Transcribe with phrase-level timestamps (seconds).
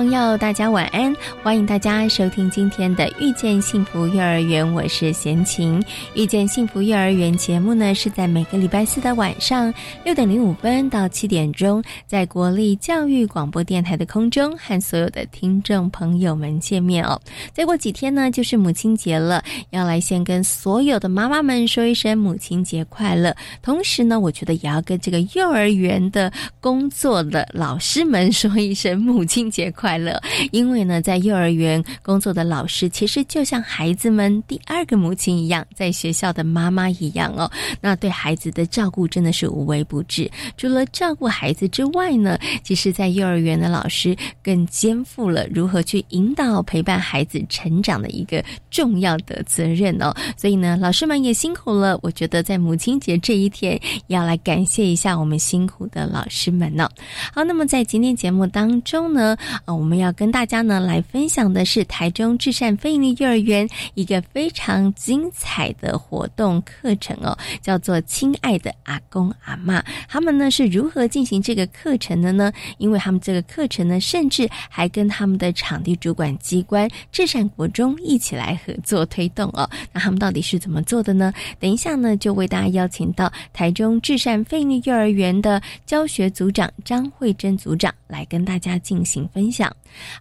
[0.00, 1.14] 朋友，大家晚安！
[1.42, 5.78] 欢迎大家收听今天的《遇见幸福幼儿园》，我是贤琴。
[6.14, 9.70] 《遇见幸福幼儿园》节目呢，是在每个礼拜四的晚上
[10.02, 17.20] 六点零五分到七点钟，在国立教育广播电台的空中和所有的听众朋友们见面哦。
[17.52, 23.36] 再过几天呢，就是母亲节了，要来先跟所有的妈妈们说一声母亲节快乐。
[23.60, 29.89] 同时呢，我觉得也要跟这个幼儿园的工作的老师们说一声母亲节快乐。
[29.90, 37.50] 快乐，因为呢，在幼儿园工作的老师其实就像孩子们第二个母亲一样，在学校的妈妈一样哦。
[37.80, 40.30] 那对孩子的照顾真的是无微不至。
[40.56, 50.14] 除了照顾孩子之外呢，其实，在幼儿园的老师更肩负了如何去引导、陪伴孩子成长的一个重要的责任哦。
[50.36, 51.98] 所以呢，老师们也辛苦了。
[52.00, 56.88] 我觉得在母亲节这一天，要来感谢一下我们辛苦的老师们呢。
[57.34, 59.36] 好，那么在今天节目当中呢，
[59.74, 69.82] 我们要跟大家呢来分享的是台中至善非营利幼儿园一个非常精彩的活动课程哦，叫做“亲爱的阿公阿妈”。
[70.08, 72.52] 他们呢是如何进行这个课程的呢？
[72.78, 79.68] 因为他们这个课程呢，甚至还跟他们的场地主管机关至善国中一起来合作推动哦。
[79.92, 81.32] 那他们到底是怎么做的呢？
[81.58, 89.59] 等一下呢，就为大家邀请到台中至善非营利幼儿园的教学组长张慧珍组长来跟大家进行分享。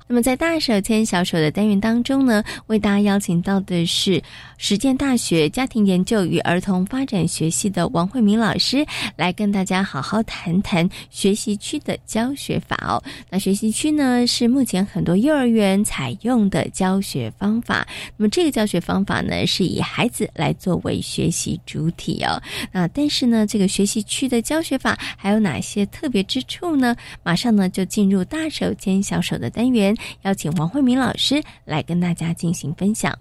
[0.07, 4.21] 那么，在大手牵小手的单元当中呢，为大家邀请到的是
[4.61, 13.01] 实践大学家庭研究与儿童发展学系的王慧明老师，来跟大家好好谈谈学习区的教学法哦。
[13.29, 17.87] 那学习区呢，是目前很多幼儿园采用的教学方法。
[18.17, 22.39] 那么，这个教学方法呢，是以孩子来作为学习主体哦。
[22.73, 26.93] 那但是呢，这个学习区的教学法还有哪些特别之处呢？
[27.23, 29.49] 马上呢，就进入大手牵小手的。
[29.49, 33.17] 单元邀请王慧明老师来跟大家进行分享。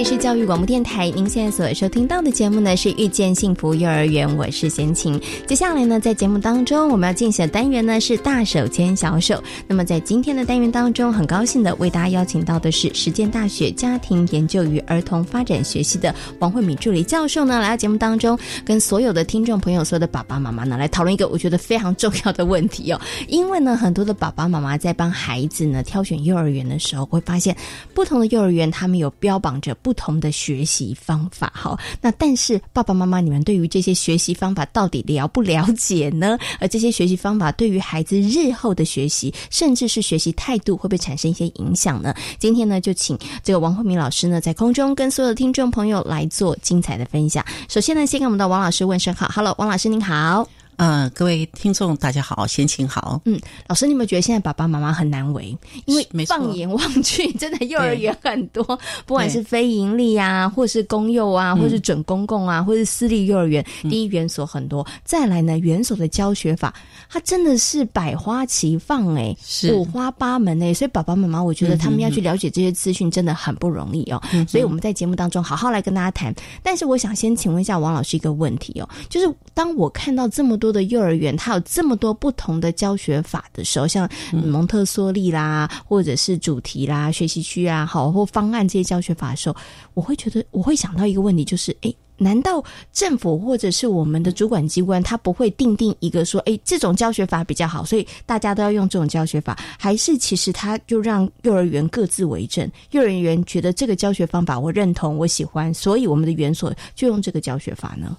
[0.00, 5.20] 这是教育广播电台，您现在所收听到的节目呢是遇见幸福幼儿园，我是贤琴。
[5.46, 9.44] 接下来呢，在节目当中我们要进行的单元呢是大手牵小手。
[9.66, 22.98] 那么在今天的单元当中，很高兴的为大家邀请到的是实践大学家庭研究与儿童发展学系的王慧敏助理教授呢，来到节目当中，跟所有的听众朋友、所有的爸爸妈妈呢，来讨论一个我觉得非常重要的问题哦。
[23.28, 27.54] 因为呢，很多的爸爸妈妈在帮孩子呢挑选幼儿园的时候，会发现
[27.92, 29.89] 不同的幼儿园他们有标榜着不。
[29.90, 36.38] 不同的学习方法，好，那但是爸爸妈妈，你们对于这些学习方法到底了不了解呢？
[36.60, 42.14] 而这些学习方法对于孩子日后的学习，甚至是学习态度，会不会产生一些影响呢？
[42.38, 47.44] 今天呢，就请这个王慧明老师呢，在空中跟所有的听众朋友来做精彩的分享。
[47.68, 50.59] 首先呢，先跟我们的王老师问声好，Hello，王老师您好。
[50.80, 53.20] 嗯，各位听众大家好，先请好。
[53.26, 55.54] 嗯，老师，你有没有觉得现在爸爸妈妈很难为？
[55.84, 58.64] 因为放眼望去，真的幼儿园很多，
[59.04, 64.86] 不管是非盈利啊，或是公幼啊，或是准公共啊，或是私立幼儿园，第一园所很多。
[65.04, 66.72] 再来呢，园所的教学法，
[67.10, 69.36] 它真的是百花齐放，哎，
[69.74, 70.72] 五花八门哎。
[70.72, 74.22] 所以爸爸妈妈，我觉得他们要去了解这些资讯，真的很不容易哦。
[74.48, 76.34] 所以我们在节目当中好好来跟大家谈。
[76.62, 80.69] 但是我想先请问一下王老师一个问题哦，就是当我看到这么多。
[80.72, 89.56] 的幼儿园，它有这么多不同的教学法的时候，像蒙特梭利啦，或者是主题啦、学习区啊，好或方案这些教学法的时候，
[89.94, 92.62] 我会觉得我会想到一个问题，就是诶，难道
[92.92, 99.58] 政府或者是我们的主管机关，他不会定定一个说，哎，这种教学法比较好，所以大家都要用这种教学法？
[99.78, 102.70] 还是其实他就让幼儿园各自为政？
[102.90, 108.16] 幼儿园觉得这个教学方法我认同，我喜欢，所以我们的园所就用这个教学法呢？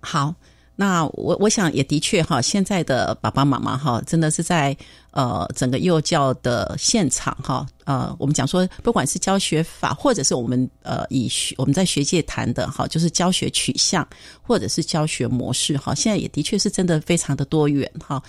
[0.00, 0.34] 好。
[0.80, 4.76] 那我我想也的确哈，现在的爸爸妈妈哈，真的是在
[5.10, 14.06] 呃整个幼教的现场哈，呃，我们讲说，不管是教学法，或者是我们呃以学我们在学界谈的哈，就是教学取向
[14.40, 18.22] 或者是教学模式哈，现在也的确是真的非常的多元哈。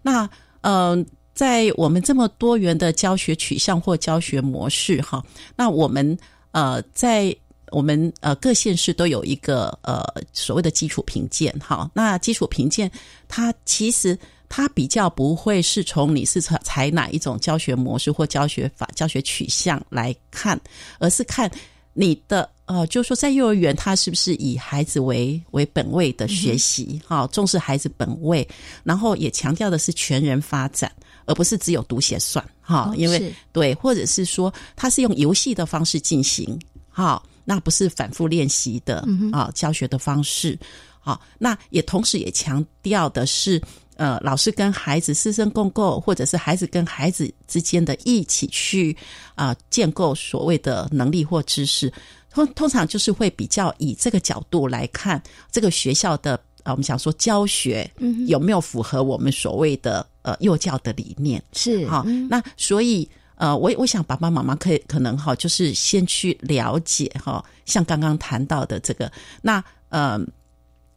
[0.00, 0.30] 那
[0.60, 1.04] 呃，
[1.34, 5.20] 在我们这么多元的教学取向或教学模式哈，
[5.56, 6.16] 那我们
[6.52, 7.36] 呃在。
[7.70, 12.90] 我们呃各县市都有一个呃所谓的基础评鉴，哈，那基础评鉴
[13.28, 14.18] 它其实
[14.48, 20.60] 它比较不会是从你是采采哪一种教学模式或教学法、教学取向来看，
[20.98, 21.50] 而是看
[21.92, 28.46] 你的呃，就是说在幼儿园，它是不是以孩子为为本位的学习，哈，重视孩子本位，
[28.84, 30.92] 然后也强调的是全人发展，
[31.24, 36.56] 而不是只有读写算，哈，因为对，或者是说它是用游戏的方式进行，
[36.88, 37.20] 哈。
[37.48, 40.58] 那不是反复练习的啊，教学的方式，
[40.98, 43.62] 好，那也同时也强调的是，
[43.94, 48.94] 呃，老师跟孩子师生共构，或者是孩子跟孩子之间的一起去
[49.36, 51.90] 啊建构所谓的能力或知识，
[52.30, 55.22] 通通常就是会比较以这个角度来看
[55.52, 56.34] 这个学校的
[56.64, 57.88] 啊，我们想说教学
[58.26, 61.40] 有没有符合我们所谓的呃幼教的理念。
[61.52, 63.08] 是好，那所以。
[63.36, 69.12] 呃，我我想爸爸妈妈可以可能哈，就是先去了解哈，像刚刚谈到的这个，
[69.42, 70.18] 那呃，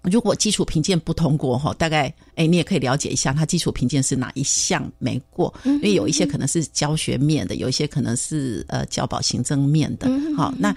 [0.04, 10.74] 如果基础评鉴不通过哈，大概哎，你也可以了解一下，他基础评鉴是哪一项没过，因为有一些可能是教学面的，有一些可能是呃教保行政面的，好，那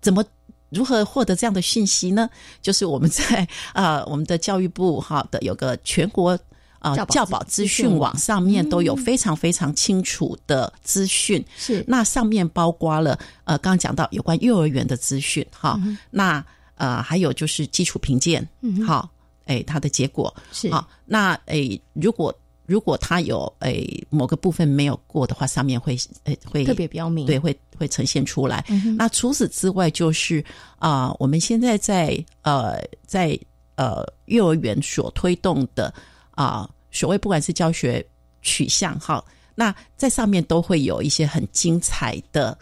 [0.00, 0.24] 怎么
[0.70, 2.30] 如何获得这样的讯息呢？
[2.62, 6.38] 就是我们在 呃我们的教育部哈的有个全国。
[6.84, 11.82] 啊，教保资讯网上面都有非常非常清楚的资讯，是。
[11.88, 16.44] 那上面包括了呃，刚刚讲到有关幼儿园的资讯，哈，那
[16.74, 19.08] 呃还有就是基础评鉴，嗯好，
[19.46, 20.70] 哎，它的结果是。
[20.70, 22.34] 好，那哎，如果
[22.66, 28.62] 如果它有哎某个部分没有过的话，上面会哎会特别标明，对，会会呈现出来。
[28.98, 30.44] 那除此之外，就是
[30.78, 33.38] 啊，我们现在在呃在
[33.76, 35.90] 呃幼儿园所推动的。
[36.34, 38.04] 啊，所谓不管是教学
[38.42, 42.56] 取向哈，那在上面都会有一些很精彩的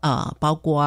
[0.00, 0.84] 啊，包括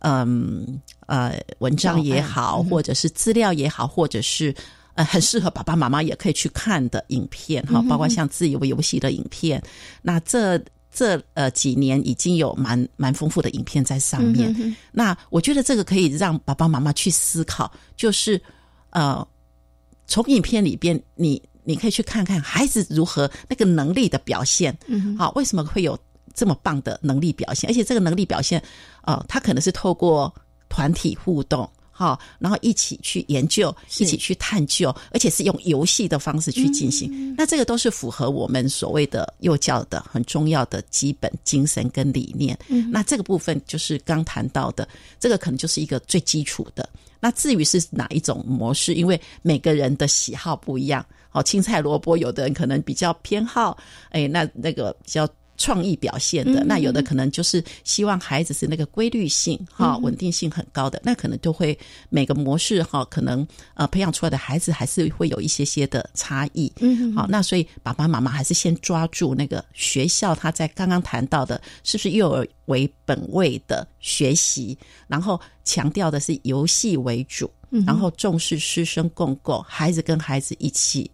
[0.00, 4.54] 嗯呃文章也好，或者是资料也好，或者是
[4.94, 9.62] 呃很适合爸爸妈妈也可以去看的影片哈，包括像自由游戏的影片。
[10.02, 10.58] 那这
[10.90, 14.74] 这呃几年已经有蛮蛮丰富的影片在上面。
[14.90, 18.40] 那我觉得这个可以让爸爸妈妈去思考，就是
[18.90, 19.26] 呃
[20.06, 21.40] 从影片里边你。
[21.66, 25.98] 你可以去看看孩子如何那个能力的表现，嗯，好，为什么会有
[26.32, 27.68] 这么棒的能力表现？
[27.68, 28.62] 而且这个能力表现，
[29.02, 30.32] 呃，他可能是透过
[30.68, 37.34] 团体互动，好，然后一起去研究，一起去探究，而且是用游戏的方式去进行。
[37.36, 42.56] 那这个都是符合我们所谓的幼教的很重要的基本精神跟理念。
[42.68, 44.86] 嗯，那这个部分就是刚谈到的，
[45.18, 46.88] 这个可能就是一个最基础的。
[47.20, 51.04] 那至于是哪一种模式，因为每个人的喜好不一样。
[51.32, 53.76] 哦，青菜萝卜，有的人可能比较偏好，
[54.08, 66.72] 哎，那那个比较创意表现的，那有的可能就是希望孩子是那个规律性哈，稳定性很高的，那可能就会每个模式哈，可能呃培养出来的孩子还是会有一些些的差异。
[66.80, 74.76] 嗯，好，那所以爸爸妈妈还是先抓住那个学校他在刚刚谈到的，是不是幼儿为本位的学习，
[75.06, 77.50] 然后强调的是游戏为主，
[77.86, 81.10] 然后重视师生共构，孩子跟孩子一起。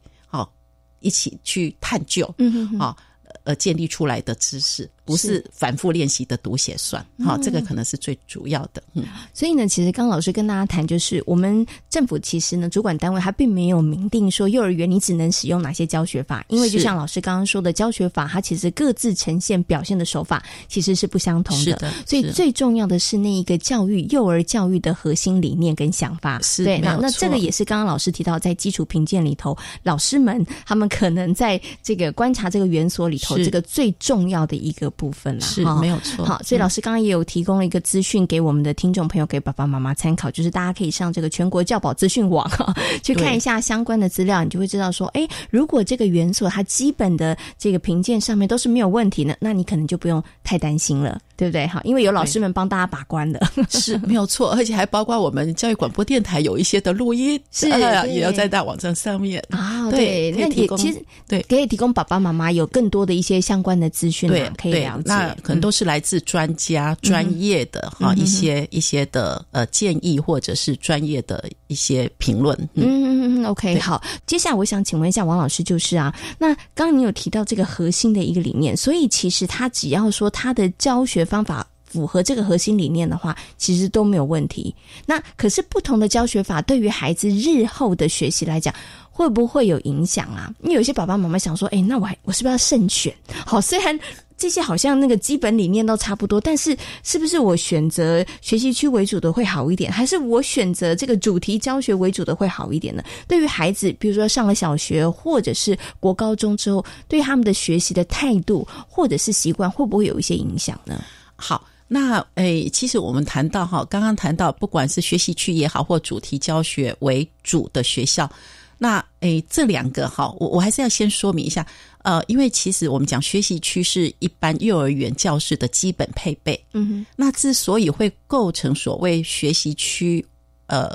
[1.04, 2.96] 一起去探究，嗯啊，
[3.44, 4.88] 呃，建立出来的知识。
[5.04, 8.80] 不是反复练习的读写算，好，这个可能是最主要的。
[8.94, 9.04] 嗯，
[9.34, 21.92] 所以呢，其实刚老师跟大家谈，就是我们政府其实呢，主管单位它并没有明定说幼儿园你只能使用哪些教学法，因为就像老师刚刚说的，教学法它其实各自呈现表现的手法其实是不相同的。
[22.06, 26.40] 所以最重要的是那一个教育幼儿教育的核心理念跟想法。
[26.42, 34.91] 是，对，那那这个也是刚刚老师提到，在基础评鉴里头，老师们他们可能在这个观察这个园所里头，这个最重要的一个。
[34.96, 51.66] 部分了是没有错，好，所以老师刚刚也有提供了一个资讯给我们的听众朋友，给爸爸妈妈参考，就是大家可以上这个全国教保资讯网哈 去看一下相关的资料，你就会知道说，哎，如果这个元素它基本的这个评鉴上面都是没有问题的，那你可能就不用太担心了，对不对？
[51.66, 59.58] 哈，因为有老师们帮大家把关的， 是没有错，而且还包括我们教育广播电台有一些的录音，是也要在大网站上面啊。
[59.58, 65.02] 啊，对，那也其实对可以提供爸爸妈妈有更多的一些相关的资讯，对，可以了解。
[65.06, 72.56] 那可能都是来自专家、专业的哈一些一些的呃建议，或者是专业的一些评论。
[72.74, 74.00] 嗯嗯嗯，OK，好。
[74.26, 81.66] 接下来我想请问一下王老师，就是啊，那刚刚你有提到这个核心的一个理念，所以其实他只要说他的教学方法。
[81.92, 84.74] 符合这个核心理念的话，其实都没有问题。
[85.04, 88.74] 那可是不同的教学法对于孩子日后的学习来讲，
[89.10, 90.50] 会不会有影响啊？
[90.62, 93.14] 因为有些爸爸妈妈想说，哎，那我还我是不是要慎选？
[93.44, 94.00] 好，虽然
[94.38, 103.04] 这些好像那个基本理念都差不多，但是是不是我选择学习区为主的会好一点，还是我选择这个主题教学为主的会好一点呢？
[103.28, 111.04] 对于孩子，比如说上了小学或者是国高中之后，对他们的学习的态度或者是习惯，会不会有一些影响呢？
[111.42, 111.66] 好。
[111.88, 118.30] 那诶，其实我们谈到哈，刚刚谈到，不管是学习区也好，或主题教学为主的学校，
[118.78, 121.66] 那诶，这两个哈，我我还是要先说明一下，
[121.98, 130.24] 呃，因为其实我们讲学习区是一般幼儿园教室的基本配备，嗯哼，那之所以会构成所谓学习区
[130.68, 130.90] 呃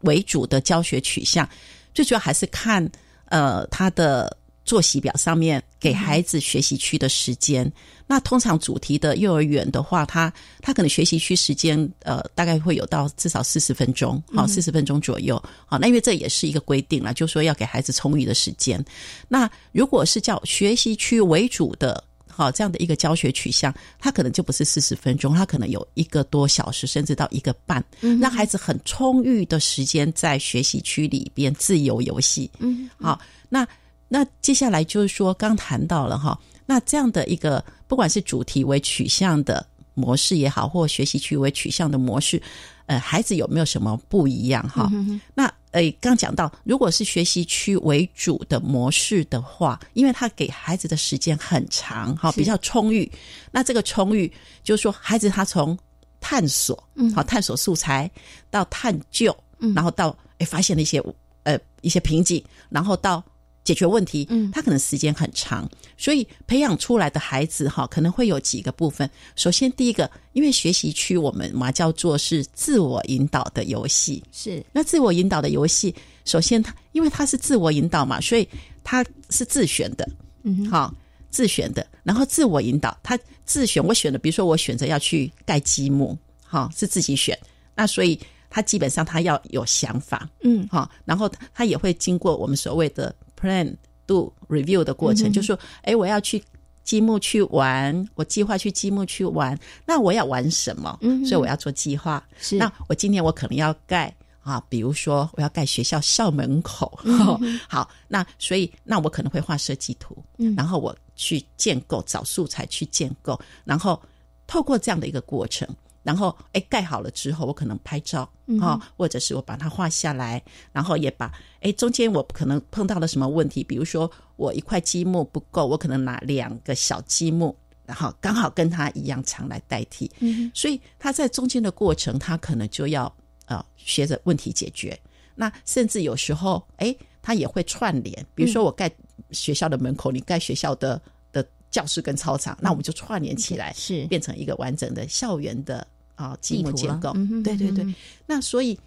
[0.00, 1.46] 为主的教学取向，
[1.92, 2.90] 最主要还是看
[3.26, 4.34] 呃他的。
[4.66, 7.72] 作息表上面给孩子学习区的时间，
[8.08, 18.84] 那通常主题的幼儿园的话，他他可能学习区时间呃大概会有到至少四十分钟，好四十分钟左右，好那因为这也是一个规定了，就说要给孩子充裕的时间。
[19.28, 27.84] 那如果是叫学习区为主的，好这样的一个教学取向，他可能就不是四十分钟，他可能有一个多小时，甚至到一个半，
[28.20, 32.50] 让孩子很充裕的时间在学习区里边自由游戏。
[32.58, 33.64] 嗯，好那。
[34.08, 42.40] 那接下来就是说，刚谈到了哈，那这样的一个不管是主题为取向的模式也好，或学习区为取向的模式，
[42.86, 44.88] 呃，孩子有没有什么不一样哈？
[45.34, 53.10] 那呃，刚讲到，如果是学习区为主的模式的话，因为他给孩子的时间很长哈，比较充裕。
[53.50, 54.32] 那这个充裕
[54.62, 55.76] 就是说，孩子他从
[56.20, 58.08] 探索，嗯，好，探索素材
[58.50, 61.02] 到探究，嗯，然后到哎发现了一些
[61.42, 63.20] 呃一些瓶颈，然后到。
[63.66, 65.68] 解决问题，嗯，他可能时间很长，
[65.98, 69.10] 所以培养出来的孩子哈，可能会有几个部分。
[69.34, 74.64] 首先，第一个，因为学习区我们嘛叫做是自我引导的游戏，是。
[74.72, 75.92] 那自我引导的游戏，
[76.24, 78.48] 首先他因为他是自我引导嘛，所以
[78.84, 80.08] 他是自选的，
[80.44, 80.94] 嗯，好，
[81.28, 87.36] 自选的，然后自我引导，他自选，我选的，比如说我选择要去盖积木，哈，是自己选，
[87.74, 88.16] 那所以
[88.48, 93.12] 他基本上他要有想法，嗯，好，然后他也会经过我们所谓的。
[93.40, 93.76] Plan
[94.06, 96.42] do review 的过程，就说，哎，我要去
[96.84, 100.98] 积木去玩，我计划去积木去玩，那我要玩什么？
[101.02, 102.24] 嗯，所以我要做计划。
[102.38, 106.98] 是，那我今天我可能要盖啊，比如说我要盖学校校门口。
[107.68, 114.00] 好，那所以那我可能会画设计图，嗯，然后我去建构，找素材去建构，然后
[114.46, 115.68] 透过这样的一个过程。
[116.02, 120.40] 然后，哎，盖好了之后，我可能拍照啊，或者是我把它画下来，
[120.70, 121.32] 然后也把，
[121.66, 130.08] 哎，中间我可能碰到了什么问题，比如说我一块积木不够，我可能拿两个小积木，然后刚好跟它一样长来代替。
[130.20, 133.12] 嗯，所以他在中间的过程，他可能就要
[133.46, 134.96] 呃学着问题解决。
[135.34, 138.88] 那甚至有时候，哎，他也会串联，比如说我盖
[139.32, 145.84] 学校的门口，你盖学校的的教室跟操场，那我们就串联起来，是变成一个完整的校园的。
[146.16, 147.12] 啊，积木结构，
[147.44, 147.86] 对对对。
[148.24, 148.80] 那所以，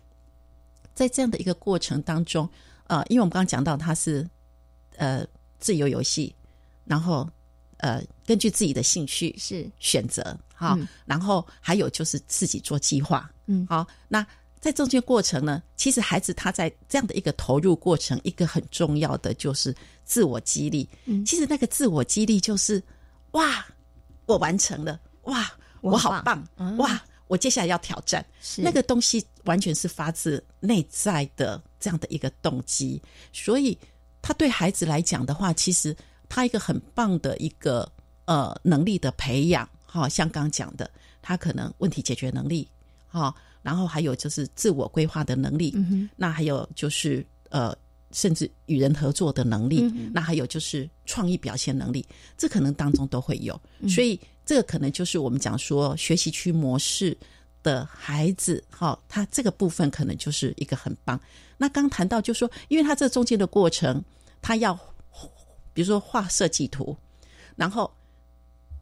[0.96, 2.50] 在这样的一个过程当中，
[2.90, 4.28] 呃，因为我们刚刚讲到它是
[4.98, 5.24] 呃
[5.60, 6.36] 自由游戏，
[6.86, 7.30] 然后
[7.78, 13.86] 呃根据自己的兴趣是选择哈，然后还有就是自己做计划，嗯，好。
[14.08, 14.26] 那
[14.60, 20.90] 在中间过程呢，其实孩子他在这样的一个投入过程，一个很重要的就是自我激励。
[21.06, 22.84] 嗯，其实那个自我激励就是
[23.32, 23.66] 哇，
[24.26, 25.50] 我完成了，哇，
[25.82, 26.44] 我好棒，
[26.78, 27.00] 哇。
[27.30, 28.26] 我接下来要挑战，
[28.58, 33.00] 那个东西完全是发自内在的这样的一个动机，
[33.32, 33.78] 所以
[34.20, 35.96] 他对孩子来讲的话，其实
[36.28, 37.88] 他一个很棒的一个
[38.26, 40.90] 呃能力的培养，哈，像刚讲的，
[41.22, 42.68] 他可能问题解决能力，
[43.08, 43.32] 哈，
[43.62, 45.76] 然后还有就是自我规划的能力，
[46.16, 47.78] 那还有就是呃，
[48.12, 49.82] 甚至与人合作的能力，
[50.12, 52.04] 那还有就是创意表现能力，
[52.36, 54.20] 这可能当中都会有，所以。
[54.50, 57.16] 这个可能就是我们讲说学习区模式
[57.62, 61.22] 的孩子，哈，他这个部分可能就是一个很棒。
[61.56, 64.04] 那刚谈到就说，因为他这中间的过程，
[64.42, 64.74] 他要
[65.72, 66.98] 比如说画设计图，
[67.56, 67.94] 然后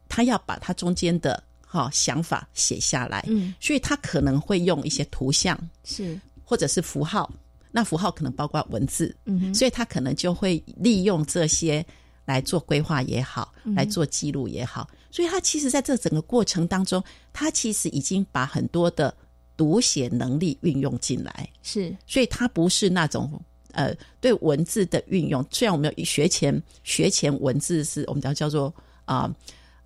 [0.08, 7.30] 他要把他中间的哈想法写下来，嗯，所以他可能会用一些图像是，或者是符号，
[7.70, 11.84] 那符号可能包括文字，嗯，所以他可能就会利用这些
[12.28, 14.86] 来做规划也好，来做记录也好。
[15.10, 19.12] 所以他其实在这整个过程当中，他其实已经把很多的
[19.56, 23.40] 读写能力运用进来，是，所以他不是那种
[23.72, 25.42] 呃对文字的运用。
[25.50, 28.72] 虽然我们有学前学前文字是我们叫叫做
[29.06, 29.34] 啊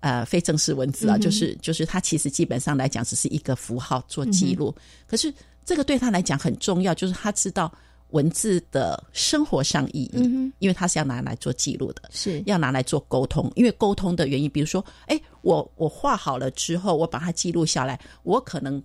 [0.01, 4.75] 呃非正式文字啊，就是就是他其实基本上来讲只是一个符号做记录，
[5.07, 5.33] 可是
[5.63, 7.73] 这个对他来讲很重要，就是他知道。
[8.13, 13.51] 文字的生活上意义，因为它是要拿来做记录的，是要拿来做沟通。
[13.55, 18.81] 因为沟通的原因，比如说，哎，我我画好了之后，我把它记录下来，我可能，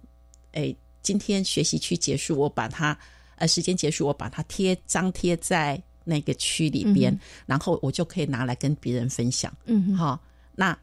[0.52, 2.98] 哎，今天学习区结束，我把它，
[3.36, 9.54] 呃，时间结束，我把它贴张贴在那个区里边，然后我就可以拿来跟别人分享。
[9.66, 10.18] 嗯，好，
[10.56, 10.76] 那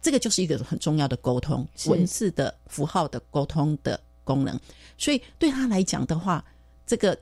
[0.00, 4.58] 这个就是一个很重要的沟通，文字的符号的沟通的功能。
[4.98, 6.44] 所以对他来讲的话，
[6.84, 7.16] 这个。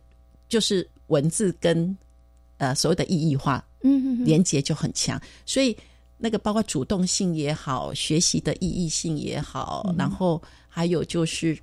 [0.50, 1.97] 就是文字跟
[2.59, 5.75] 呃所谓的意义化，嗯，连接就很强，所以
[6.19, 11.59] 那个包括主动性也好，学习的意义性也好，然后还有就是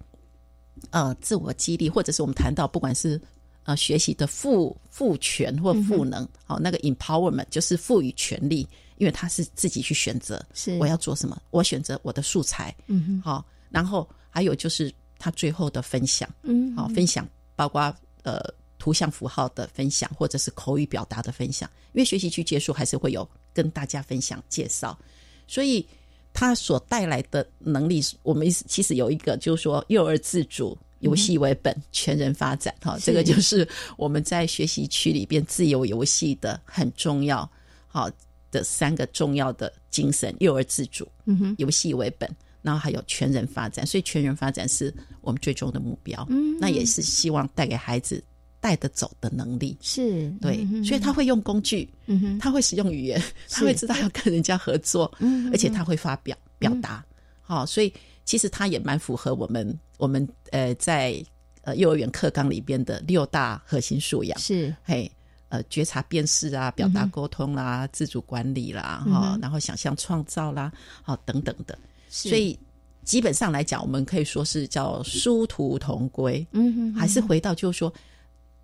[0.89, 3.21] 呃自我激励，或者是我们谈到不管是
[3.63, 8.67] 呃学习的赋赋权或赋能，好那个 empowerment 就是赋予权利，
[8.97, 10.75] 因为他是自己去选择，是。
[10.79, 18.41] 我要做什么，我选择我的素材，嗯，好，然后还有就是他最后的分享，嗯，好分享包括呃。
[18.87, 24.97] 图像符号的分享，或者是口语表达的分享，因为学习区结束还是会有跟大家分享介绍，
[25.45, 25.85] 所以
[26.31, 33.67] 它所带来的能力，我们其实有一个就是说幼儿自主、游戏为本、全人发展，哈，这个就是
[33.97, 37.39] 我们在学习区里边自由游戏的很重要，
[37.87, 38.09] 好
[38.51, 43.85] 的三个重要的精神：幼儿自主、嗯哼，游戏为本，然后还有全人发展。
[43.85, 48.23] 所以全人发展是我们最终的目标，嗯，那也是希望带给孩子。
[48.67, 49.77] 带得走的能力。
[49.79, 51.89] 是对，所以他会用工具，
[52.37, 55.09] 他会使用语言，他会知道要跟人家合作，
[55.53, 57.01] 而且他会发表表达。
[57.41, 57.93] 好，所以
[58.25, 61.23] 其实他也蛮符合我们我们呃在
[61.61, 64.37] 呃幼儿园课纲里边的六大核心素养。
[64.37, 64.75] 是。
[64.83, 65.09] 嘿
[65.47, 70.69] 呃觉察辨识啊，表达沟通啦，自主管理啦，哈，然后想象创造啦，
[71.01, 71.79] 好等等的。
[72.09, 72.59] 所以
[73.05, 76.45] 基本上来讲，我们可以说是叫殊途同归。
[76.51, 77.93] 嗯，还是回到就是说。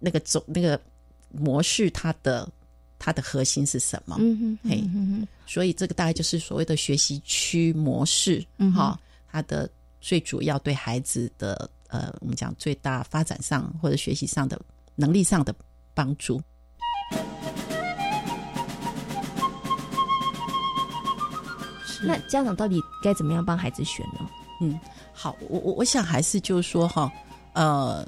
[0.04, 0.78] 那个总那个
[1.32, 2.46] 模式，它的
[3.00, 4.18] 它的核心是什么？
[4.20, 4.84] 嗯哼，嘿，
[5.48, 9.00] 所以这个大概就是所谓的学习区模式，嗯哈，
[9.32, 9.70] 它的
[10.02, 14.60] 最主要对孩子的呃，我们讲最大发展上或者学习上的
[14.94, 15.56] 能力上的
[15.94, 16.42] 帮助。
[22.06, 24.30] 那家长到底该怎么样帮孩子选呢？
[24.60, 24.78] 嗯，
[25.14, 27.10] 好，我我我想还是就是说哈，
[27.54, 28.06] 呃。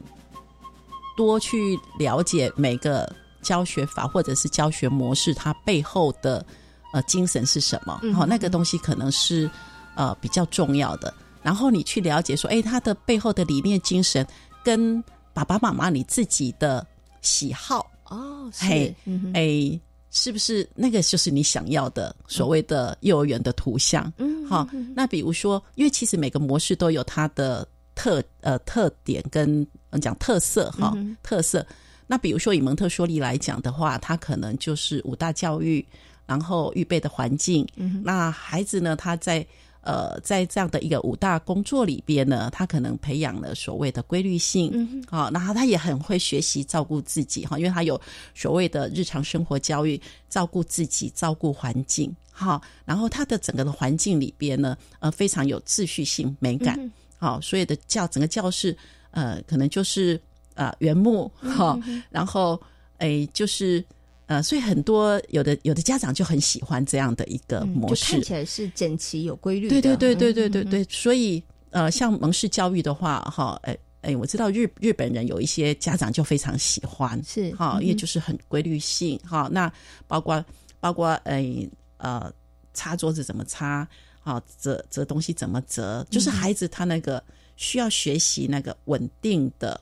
[1.15, 3.09] 多去了解每个
[3.41, 6.45] 教学法或者是教学模式，它背后的
[6.93, 8.01] 呃精神是什么？
[8.13, 9.49] 好，那个东西可能是
[9.95, 11.13] 呃比较重要的。
[11.41, 14.25] 然后你去了解说，哎，它的背后的理念精神
[14.63, 16.85] 跟爸爸妈妈你自己的
[17.21, 18.95] 喜好哦，嘿，
[19.33, 24.11] 哎，是不是那个就是你想要的所谓的幼儿园的图像？
[24.17, 27.67] 嗯，好，那比如说，因为其实每个模式都有它的。
[27.95, 29.65] 特呃特点跟
[30.01, 31.65] 讲特色哈特色，
[32.05, 35.83] 那比如说以蒙特梭利来讲的话，他可能就是五大教育，
[36.25, 37.65] 然后预备的环境。
[38.03, 39.45] 那孩子呢，他在
[39.81, 47.99] 呃在这样的一个五大工作里边呢，他可能培养了所谓的规律性，嗯好，然后他也很会学习照顾自己哈，因为他有
[48.33, 56.91] 所谓的日常生活教育，照顾自己，照顾环境，好，然后他的整个的环境里边呢，呃，非常有秩序性美感。
[57.17, 58.75] 好，所有的教整个教室，
[59.11, 60.21] 呃，可能就是
[60.53, 62.61] 呃原木哈，然后
[62.97, 63.83] 诶，就是
[64.27, 69.69] 呃，所以很多有的有的家长就很喜欢这样的一个模式，看起来是整齐有规律。
[69.69, 79.71] 对对对对对对对，所以呃，像蒙氏教育的话，哈，诶哎，我知道日日本人有一些家长就非常喜欢，是哈，因为就是很规律性哈，那
[80.07, 80.43] 包括
[80.79, 82.31] 包括哎呃，
[82.73, 83.87] 擦桌子怎么擦。
[84.25, 86.03] 啊，折折东西怎么折？
[86.09, 87.23] 就是孩子他那个
[87.57, 89.79] 需要学习那个稳定的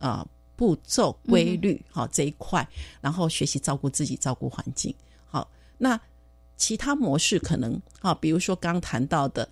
[0.00, 0.26] 啊
[0.56, 2.68] 步骤规律，好这一块，
[3.00, 4.92] 然后学习照顾自己、照顾环境。
[5.24, 5.98] 好，那
[6.56, 9.48] 其他模式可能啊，比如说刚谈到的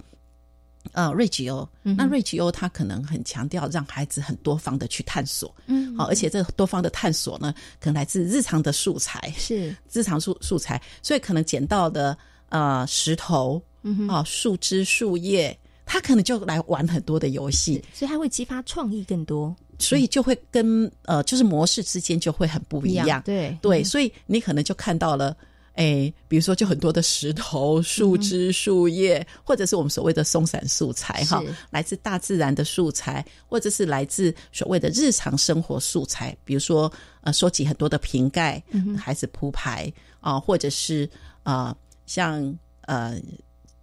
[0.90, 13.62] 呃瑞吉欧，那瑞吉欧他可能很强调让孩子很多方的去探索，嗯，好，而且这多方的探索呢，可能来自日常的素材，是日常素素材，所以可能捡到的呃石头。
[13.82, 19.54] 嗯啊，树枝、树叶，他可能就来玩很多的游戏，所以他会激发创意更多。
[19.78, 23.20] 所以就会跟呃，就是模式之间就会很不一样。
[23.22, 25.36] 对对，所以你可能就看到了。
[25.74, 36.92] 哎，比如说，就很多的石头、树枝、树叶，或者是我们所谓的松散素材，哈，来自大自然的素材，或者是来自所谓的日常生活素材，比如说，
[37.22, 38.62] 呃，收集很多的瓶盖，
[38.98, 39.90] 还是铺排
[40.20, 41.08] 啊，或者是
[41.42, 43.18] 啊，像呃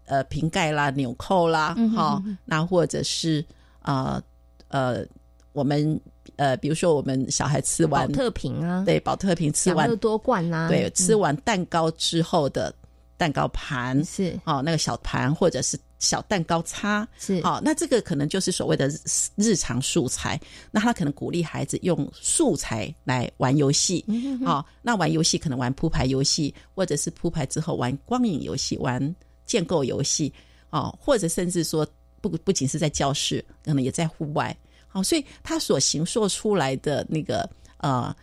[0.10, 3.45] 呃瓶盖啦、纽扣啦，哈，那或者是
[3.80, 4.22] 啊
[4.67, 5.06] 呃
[5.54, 5.98] 我们。
[6.36, 12.74] 呃，比如说我们小孩吃完特瓶啊，对，保特瓶吃完多罐啊，对，吃完蛋糕之后的
[13.17, 14.39] 蛋糕盘是。
[14.45, 17.41] 哦，那个小盘或者是小蛋糕叉是。
[17.41, 18.89] 好，那这个可能就是所谓的
[19.36, 20.39] 日常素材。
[20.72, 24.06] 那他可能鼓励孩子用素材来玩游戏，
[24.45, 29.13] 好，那玩游戏可能玩铺牌游戏，或者是铺牌之后玩光影游戏、玩
[29.49, 30.31] 建构游戏，
[30.69, 31.85] 哦，或者甚至说
[32.21, 34.55] 不不仅是在教室，可能也在户外。
[34.88, 38.15] 好，所以他所形塑出来的那个呃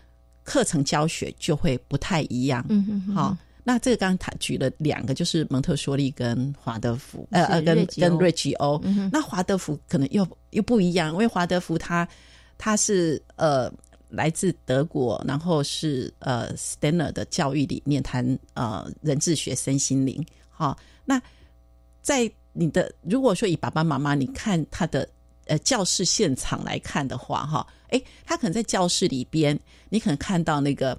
[0.45, 2.65] 课程教学就会不太一样。
[2.69, 3.15] 嗯嗯。
[3.15, 8.81] 好，那这个刚刚他举了两个，就是蒙特梭利跟华德福，呃呃，跟跟瑞吉欧。
[9.13, 12.07] 那华德福可能又又不一样，因为华德福他
[12.59, 13.73] 他是呃
[14.09, 20.25] 来自德国，然后是呃 Stanner 的教育理念，谈呃人智学、身心灵。
[20.49, 20.77] 好，
[21.07, 21.23] 那
[22.03, 25.09] 在你的如果说以爸爸妈妈，你看他的。
[25.49, 29.57] 呃，教室现场来看的话，哈，哎，他可能在教室里边，
[29.89, 30.99] 你可能看到那个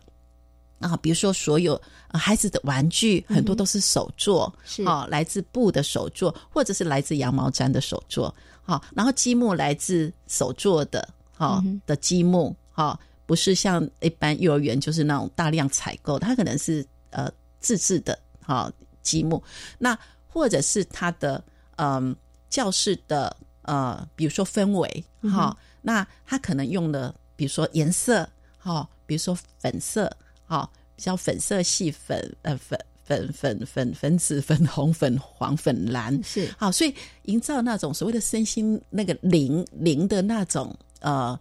[0.80, 1.78] 啊，比如说所有
[2.14, 4.86] 孩子的玩具很多都是手做，是。
[4.86, 18.72] 啊，来自布的手做，或者是来自羊毛毡的手做，好，然后积木来自手做的，哈的积木，哈，不是像一般幼儿园就是那种大量采购，它可能是呃自制的，哈
[19.08, 19.42] 积木，
[19.80, 21.44] 那或者是他的
[21.78, 22.16] 嗯
[22.50, 23.36] 教室的。
[23.68, 28.26] 呃，比如说氛围，哈，那他可能用的，比如说颜色，
[28.58, 30.10] 哈，比如说粉色，
[30.46, 36.50] 哈，比较粉色系粉，呃，粉粉粉粉粉紫、粉红、粉黄、粉蓝，是。
[36.58, 41.38] 好，所以营造那种所谓的身心那个灵灵的那种呃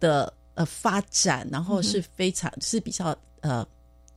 [0.00, 3.62] 的呃发展，然后是非常是比较呃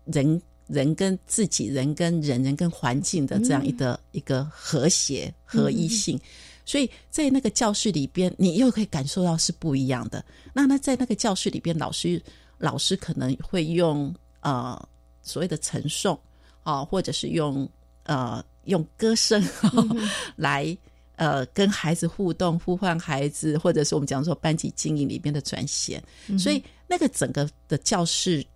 [0.06, 6.20] 人人跟自己人跟人人跟环境的这样一个一个和谐合一性。
[6.64, 10.24] 所以在那个教室里边，你又可以感受到是不一样的。
[10.54, 12.22] 那那在那个教室里边，老师
[12.58, 14.80] 老师可能会用呃
[15.22, 16.18] 所谓的陈诵
[16.64, 17.68] 啊，或者是用
[18.04, 19.44] 呃用歌声
[20.38, 20.78] 来
[21.16, 26.02] 呃跟孩子互动，呼唤孩子，或者是我们讲说班级经营里边的转衔。
[26.38, 28.51] 所以那个整个的教室又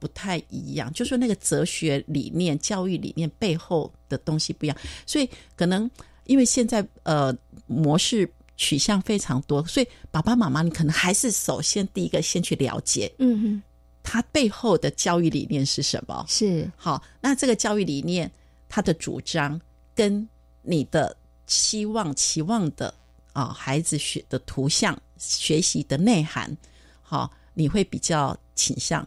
[0.00, 5.88] 不太一样，就说那个哲学理念、教育理念背后的东西不一样，所以可能。
[6.26, 7.36] 因为现在呃
[7.66, 13.62] 模式取向非常多，所以爸爸妈妈你可能还是首先第一个先去了解，嗯哼，
[14.04, 16.24] 他背后的教育理念是什么？
[16.28, 18.30] 是好，那这个教育理念
[18.68, 19.60] 他的主张
[19.92, 20.28] 跟
[20.62, 21.16] 你的
[21.48, 22.94] 期望期望的
[23.32, 26.56] 啊孩子学的图像学习的内涵，
[27.02, 29.04] 好，你会比较倾向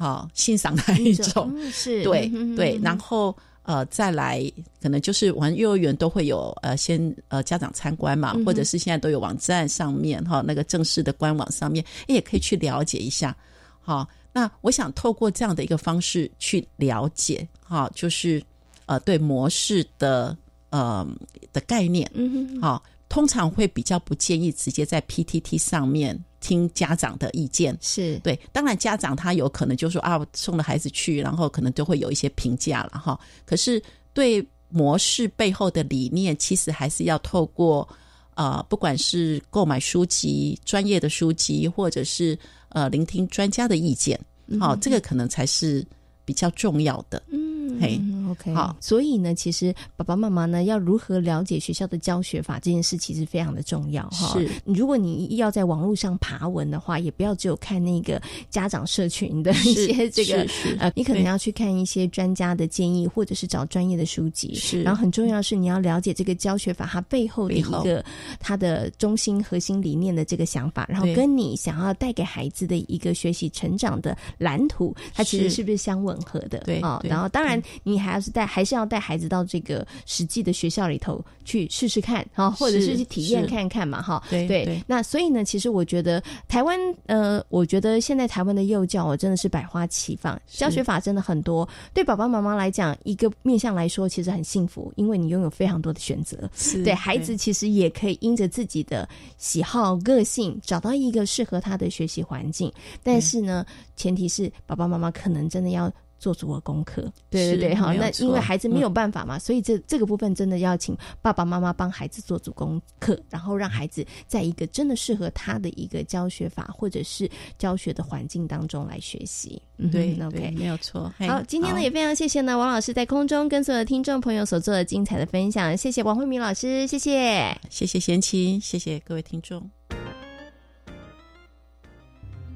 [0.00, 1.54] 好欣赏那一种？
[1.70, 3.36] 是 对对，然后。
[3.62, 4.42] 呃，再来
[4.82, 13.36] 可能就是玩幼儿园都会有呃，先呃家长参观嘛，或者是现在都有网站上面哈，那个正式的官网上面也可以去了解一下。
[13.78, 18.42] 好，那我想透过这样的一个方式去了解哈，就是
[18.86, 20.36] 呃对模式的
[20.70, 21.06] 呃
[21.52, 26.18] 的概念，嗯哼，好，通常会比较不建议直接在 PTT 上面。
[26.40, 27.76] 听家长的意见。
[27.80, 28.18] 是。
[28.20, 33.18] 对，当然家长他有可能就说啊，送了孩子去，然后可能就会有一些评价了哈。
[33.44, 37.88] 可是对模式背后的理念，其实还是要透过
[38.34, 42.38] 呃，不管是购买书籍、专业的书籍，或者是
[42.70, 44.18] 呃聆听专家的意见，
[44.58, 45.84] 好，这个可能才是
[46.24, 47.22] 比较重要的。
[47.30, 48.00] 嗯，嘿。
[48.30, 54.38] OK，好，所以呢，其实爸爸妈妈呢要如何了解学校的教学法这件事，其实非常的重要哈。
[54.38, 60.46] 是，如果你要在网络上爬文的话，也不要只有看那个家长社群的 一些这个
[60.78, 64.54] 呃，你可能要去看一些专家的建议，或者是找专业的书籍。
[64.54, 68.04] 是，然后很重要是你要了解这个教学法它背后的一个
[68.38, 76.60] 它的中心核心理念的这个想法，然后跟你想要带给孩子的一个学习成长的蓝图，它其实是不是相吻合的？
[76.60, 78.20] 对啊，然后当然你还要。
[78.20, 84.22] 是带，还是要带孩子到这个实际的学校里头去试试看，哈，或者是去体验看看嘛，哈。
[84.28, 84.84] 对对。
[84.86, 91.66] 那所以呢，其实我觉得台湾，呃，我觉得现在台湾的幼教我，真的是百花齐放，教学法真的很多。
[91.94, 96.36] 对爸爸妈妈来讲，一个面向来说，其实很幸福，因为你拥有非常多的选择。
[96.84, 102.70] 对孩子，其实也可以因着自己的喜好、个性，找到一个适合他的学习环境。
[103.02, 103.64] 但是呢，
[103.96, 105.90] 前提是爸爸妈妈可能真的要。
[106.20, 117.28] 做足了功课，对对对，好，那因为孩子没有办法嘛，所以这这个部分真的要请爸爸妈妈帮孩子做足功课，然后让孩子在一个真的适合他的一个教学法或者是
[117.58, 119.60] 教学的环境当中来学习。
[119.90, 121.10] 对，OK，没有错。
[121.26, 129.68] 好，今天呢也非常谢谢呢王老师在空中跟所有的听众朋友所做的精彩的分享，谢谢王慧敏老师，谢谢，谢谢贤妻，谢谢各位听众。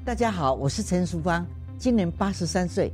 [0.05, 1.43] 大家好，我是陈淑芳，
[1.79, 2.93] 今年八十三岁。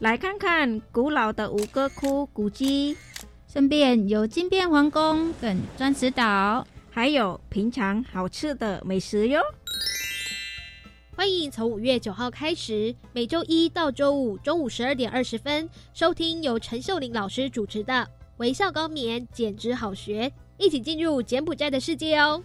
[0.00, 2.94] 来看看古老的吴哥窟古迹，
[3.50, 9.40] 顺便有金边皇宫跟钻石岛，还有平常好吃的美食哟。
[11.16, 17.94] 欢迎从五月九号开始，每周一到周五中午十二点二十分收听由陈秀玲老师主持的
[18.36, 20.28] 《微笑高棉简直好学》，
[20.58, 22.44] 一起进入柬埔寨的世界哦。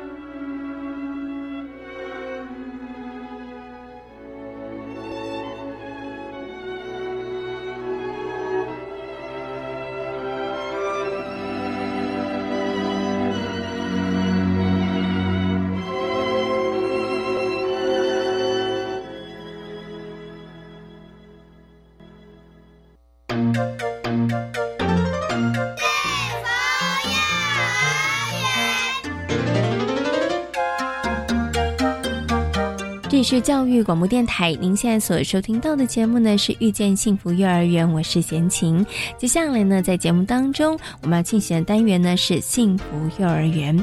[33.23, 38.83] 是教育广播电台，您现在所收听到的节目呢是遇见幸福幼儿园，我是贤琴。
[39.17, 42.85] 接下来呢，在节目当中，我们要进行的单元呢是幸福
[43.19, 43.77] 幼儿园，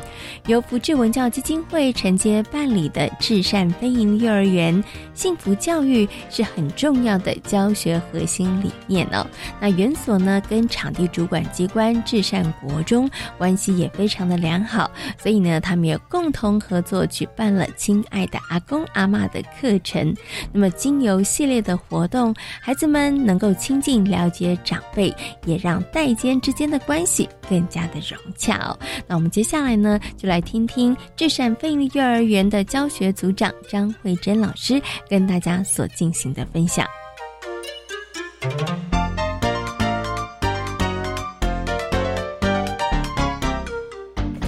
[0.46, 4.83] 由福智文教基金会承接办理的至善非营幼儿园。
[5.14, 9.24] 幸福教育是很重要的教学核心理念哦。
[9.61, 19.28] 那园所呢跟场地主管机关至善国中关系也非常的良好，所以呢，他们也共同合作举办了“亲爱的阿公阿妈”。
[19.29, 20.14] 的课程，
[20.53, 25.14] 那么经由系列的活动，孩子们能够亲近了解长辈，
[25.45, 28.77] 也让代间之间的关系更加的融洽。
[29.07, 36.87] 那我们接下来呢，就来听听智善飞利幼儿园的教学组长张慧珍老师跟大家所进行的分享。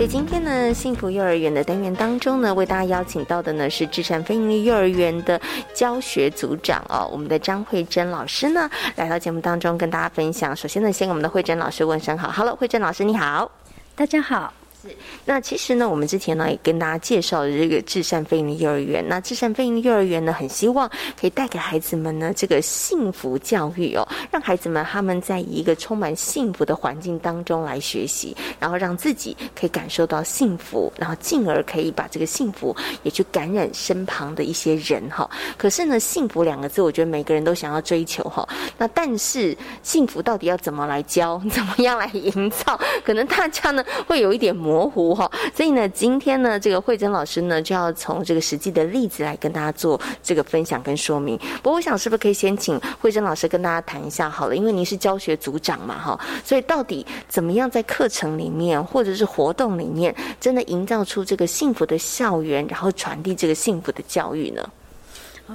[0.00, 5.38] 在今天呢，幸福幼儿园的单元当中呢，为大家邀请到的呢是智善飞利幼儿园的
[5.74, 10.56] 教学组长哦，我们的张慧珍老师呢来到节目当中跟大家分享。
[10.56, 13.50] 首先呢，先给我们的慧珍老师问声好，Hello，慧珍老师你好，
[13.94, 14.50] 大家好。
[14.82, 14.88] 是，
[15.26, 19.06] 那其实呢，我们之前呢也跟大家介绍了这个至善飞鹰幼儿园。
[19.06, 20.88] 那至善飞鹰幼儿园呢，很希望
[21.20, 35.28] 可以带给孩子们呢这个幸福教育哦，让孩子们他们在一个充满幸福的环境当中来学习，然后让自己可以感受到幸福，然后进而可以把这个幸福也去感染身旁的一些人哈。
[35.58, 38.48] 可是呢，幸福两个字，我觉得每个人都想要追求哈。
[38.78, 44.69] 那但是幸福到底要怎么来教， 怎么样来营造，可能大家呢会有一点模。
[44.70, 45.28] 模糊哈。
[45.52, 51.36] 所以呢，今天呢，这个慧珍老师呢，就要从这个实际的例子来跟大家做这个分享跟说明。
[51.60, 64.64] 不过，我想是不是可以先请慧珍老师跟大家谈一下好了，因为您是教学组长嘛哈，所以到底怎么样在课程里面或者是活动里面，真的营造出这个幸福的校园，然后传递这个幸福的教育呢？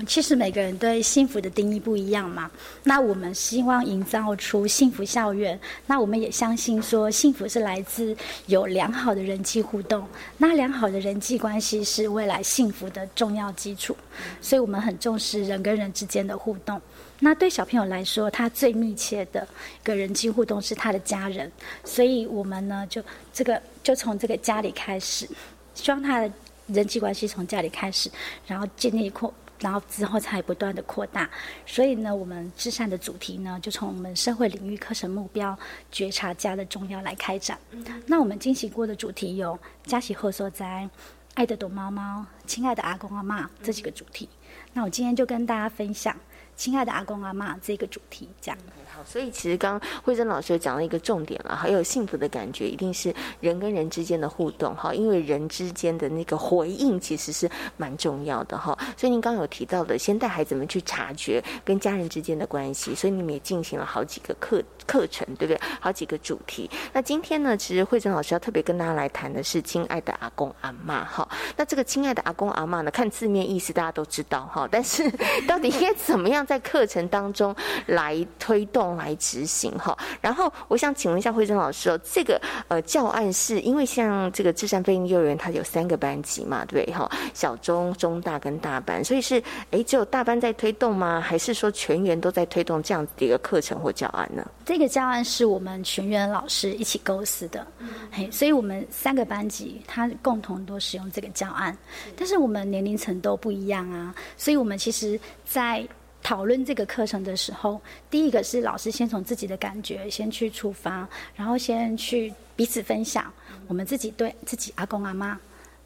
[0.08, 2.50] 其实每个人对幸福的定义不一样嘛。
[2.84, 8.16] 那我们希望营造出幸福校园，那我们也相信说，幸福是来自
[8.48, 10.08] 有良好的人际互动。
[10.38, 13.96] 那良好的人际关系是未来幸福的重要基础，
[14.42, 16.82] 所以我们很重视人跟人之间的互动。
[17.20, 19.48] 那对小朋友来说，他最密切的
[19.82, 21.50] 一个人际互动是他的家人，
[21.84, 23.02] 所以我们呢，就
[23.34, 25.28] 这个就从这个家里开始，
[25.74, 26.32] 希望他的
[26.68, 28.10] 人际关系从家里开始，
[28.46, 29.34] 然后建立扩。
[29.60, 31.30] 然后之后才不断的扩大，
[31.66, 35.58] 所以呢，我们至善的主题呢，就从我们社会领域课程目标
[35.92, 37.58] 觉察家的重要来开展。
[38.06, 40.90] 那我们进行过的主题有家喜贺所在、
[41.36, 44.28] 爱的躲猫猫、亲爱的阿公阿妈这几个主题。
[44.74, 46.16] 那我今天就跟大家分享
[46.56, 48.58] 亲爱的阿公阿妈这个主题，这样。
[49.04, 58.78] 所以其实刚慧珍老师讲了一个重点了，还有幸福的感觉，一定是人跟人之间的互动哈，因为人之间的那个回应其实是蛮重要的哈。
[58.96, 65.60] 所以您刚刚有提到的，先带孩子们去察觉跟家人之间的关系，所以你们也进行了好几个课课程，对不对？
[65.82, 66.70] 好几个主题。
[66.94, 71.28] 那今天呢，其实慧珍老师要特别跟大家来谈的是亲爱的阿公阿妈哈。
[71.58, 75.04] 那这个亲爱的阿公阿妈呢，看字面意思大家都知道哈，但是
[75.48, 77.54] 到底应该怎么样在课程当中
[77.88, 78.85] 来推动？
[78.94, 91.20] 来执行哈，然后我想请问一下慧珍老师哦，这个呃教案是因为像这个智善飞鹰幼儿园，它有三个班级嘛，对哈，小中中大跟大班，所以是哎只有大班在推动吗？
[91.20, 94.46] 还是说全员都在推动这样子的一个课程或教案呢？
[94.66, 97.66] 这个教案是我们全员老师一起构思的，
[98.12, 101.78] 嘿，所以我们三个班级它共同都使用这个教案，
[102.16, 105.88] 但是我们年龄层都不一样啊，所以我们其实在。
[106.26, 113.32] 讨论这个课程的时候，第一个是老师先从自己的感觉先去出发，然后先去彼此分享
[113.68, 115.40] 我们自己对自己阿公阿妈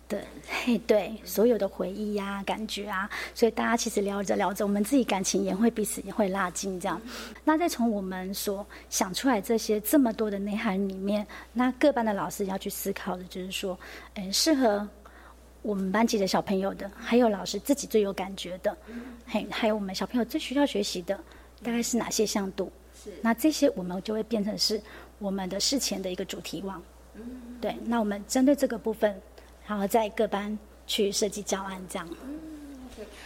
[0.07, 0.23] 的
[0.63, 7.01] 嘿对所有的回忆呀、感觉啊，所以大家其实聊着聊着，我们自己感情也会彼此也会拉近这样。
[7.43, 13.77] 那再从我们所想出来这些这么多的内涵里面，那各班的老师要去思考的就是说，
[14.13, 14.87] 嗯，适合。
[15.61, 18.75] 我们班级的小朋友的，还有老师自己最有感觉的，
[19.27, 21.15] 嘿，还有我们小朋友最需要学习的，
[21.61, 22.71] 大概是哪些向度？
[23.03, 24.81] 是，那这些我们就会变成是
[25.17, 26.81] 我们的事前的一个主题网。
[27.15, 27.23] 嗯，
[27.59, 29.19] 对，那我们针对这个部分，
[29.67, 32.07] 然后在各班去设计教案，这样。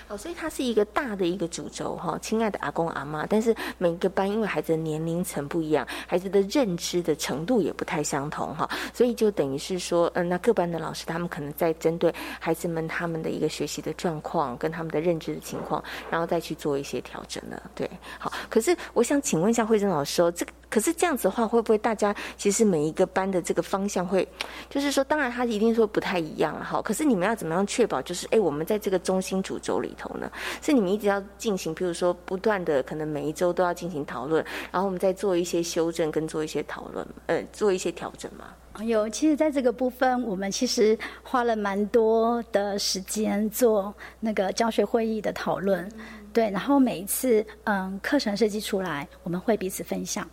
[0.08, 3.26] 好，所以它是一个大的一个主轴哈，亲爱的阿公阿妈。
[3.26, 17.62] 但是每个班因为孩子的年龄层不一样，孩子的认知的程度也不太相同哈，所以就等于是说，嗯，那各班的老师他们可能在针对孩子们他们的一个学习的状况跟他们的认知的情况，然后再去做一些调整了。
[17.76, 18.32] 对，好。
[18.50, 20.52] 可是我想请问一下慧珍老师哦，这个。
[20.74, 24.28] 可是这样子的话，会不会大家其实每一个班的这个方向会，
[24.72, 26.82] 就是说，当然他一定说不太一样哈。
[26.82, 30.32] 可是你们要怎么样确保，就是哎，我们在这个中心主轴里头呢，
[30.64, 38.46] 是你们一直要进行，比如说不断的，可能每一周都要进行讨论，然后我们再做一些修正跟做一些讨论，呃，做一些调整嘛。
[38.84, 45.88] 有，其实在这个部分，我们其实花了蛮多的时间做那个教学会议的讨论，
[46.34, 50.28] 对，然后每一次嗯课程设计出来，我们会彼此分享。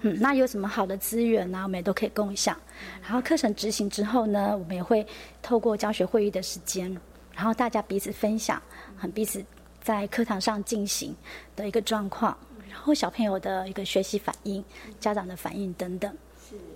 [0.00, 1.60] 嗯，那有什么好的资源呢？
[1.62, 2.56] 我们也都可以共享。
[3.02, 5.06] 然后课程执行之后呢，我们也会
[5.42, 6.94] 透过教学会议的时间，
[7.34, 8.60] 然后大家彼此分享，
[8.96, 9.42] 很彼此
[9.82, 11.16] 在课堂上进行
[11.54, 12.36] 的一个状况，
[12.68, 14.62] 然后小朋友的一个学习反应、
[15.00, 16.14] 家长的反应等等。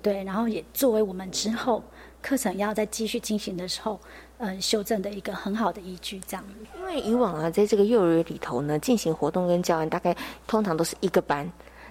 [0.03, 1.85] 对，然后也作为我们之后
[2.21, 4.01] 课程要再继续进行的时候，
[4.39, 6.19] 嗯，修正的一个很好的依据。
[6.27, 6.45] 这样。
[6.77, 11.51] 因为以往啊，在这个幼儿园里头呢，进行活动跟教案，大概通常都是一个班。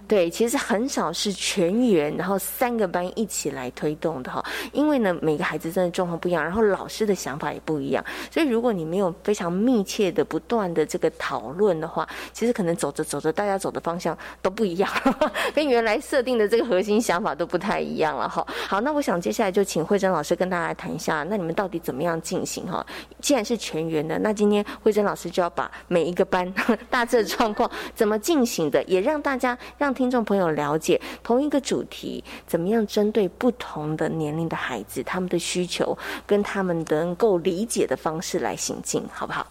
[0.10, 4.44] 对，其实很少是全员，然后三个班一起来推动的哈。
[4.74, 14.90] 因为呢，每个孩子真的状况不一样，然后老师的想法也不一样，所以如果你没有非常密切的、不断的这个讨论的话，其实可能走着走着，大家走的方向都不一样，
[15.54, 18.44] 跟原来设定的这个核心想法都不太一样了哈。
[18.68, 22.84] 好，那我想接下来就请慧珍老师跟大家谈一下，那你们到底怎么样进行哈？
[23.22, 26.52] 既然是全员的，那今天慧珍老师就要把每一个班
[26.90, 29.94] 大致的状况怎么进行的，也让大家让。
[30.00, 39.46] 听众朋友了解同一个主题，怎么样针对不同的年龄的孩子，他们的需求跟他们能够理解的方式来行进，好不好？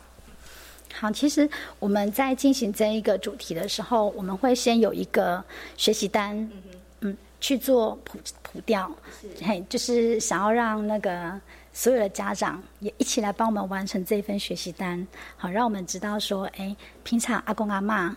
[0.94, 1.46] 好，其实
[1.78, 5.44] 我们在进行这一个主题的时候，我们会先有一个
[5.76, 6.50] 学习单，
[7.00, 8.90] 嗯，去做普普调，
[9.42, 11.38] 嘿，就是想要让那个
[11.74, 15.06] 所有的家长也一起来帮我们完成这一份学习单，
[15.36, 18.16] 好，让我们知道说，哎，平常阿公阿妈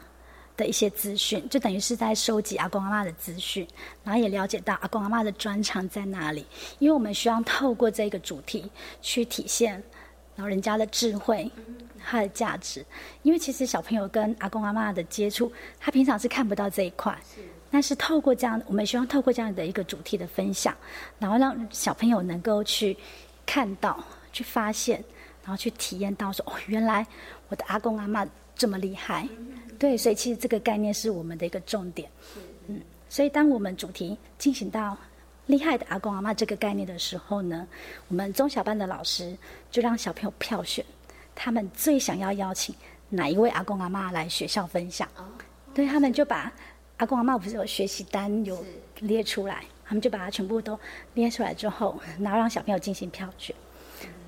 [0.62, 3.67] 的一些资讯，就等于是在收集阿公阿妈的资讯，
[4.04, 6.45] 然后也了解到阿公阿妈的专长在哪里，
[6.78, 8.69] 因为我们需要透过这个主题
[9.02, 9.82] 去体现
[10.36, 11.51] 老人家的智慧，
[11.99, 12.86] 他的价值，
[13.24, 17.18] 因为其实小朋友跟阿公阿妈的接触，他平常是看不到这一块。
[17.74, 20.76] 但是透过这样，我们希望透过这样的一个主题的分享，
[21.18, 22.97] 然后让小朋友能够去
[23.45, 24.03] 看到、
[24.34, 25.01] 去发现，
[25.41, 27.07] 然后去体验到说：哦，原来
[27.47, 28.28] 我的阿公阿妈
[28.62, 29.28] 这么厉害。
[29.80, 32.07] 对，所以其实这个概念是我们的一个重点。
[32.68, 34.95] 嗯，所以当我们主题进行到
[35.47, 37.68] 厉害的阿公阿妈这个概念的时候呢，
[38.07, 39.36] 我们中小班的老师
[39.72, 40.86] 就让小朋友票选
[41.34, 42.76] 他们最想要邀请
[43.09, 45.09] 哪一位阿公阿妈来学校分享。
[45.74, 46.53] 对他们就把。
[46.97, 48.64] 阿公阿妈不是有学习单有
[48.99, 50.80] 列出来，他们就把它全部都
[51.16, 53.55] 列出来之后，然后让小朋友进行票选。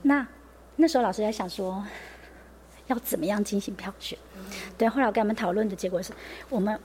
[0.01, 0.27] 那
[0.75, 1.86] 那时候老师在想说，
[2.88, 4.17] 要怎么样进行票选？
[4.77, 6.11] 对，后来我跟他们讨论的结果是，
[6.49, 6.79] 我们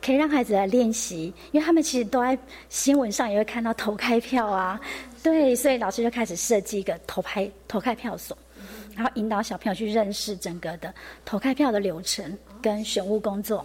[0.00, 2.38] 可以让孩子来练习，因为他们其实都在
[2.68, 4.80] 新闻上也会看到投开票啊，
[5.22, 8.36] 对，所以老师就开始设计一个投拍投开票所，
[8.96, 10.92] 然后引导小朋友去认识整个的
[11.24, 13.64] 投开票的流程跟选务工作。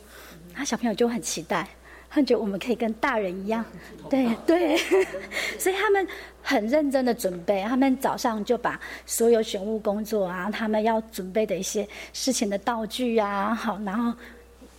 [0.56, 1.68] 那小朋友就很期待，
[2.10, 3.64] 他觉得我们可以跟大人一样，
[4.10, 4.78] 对对，
[5.58, 6.08] 所以他们
[6.48, 7.62] 很认真的准备。
[7.64, 14.18] 他们早上就把所有选务工作啊，他们要准备的一些事情的道具啊，好，然后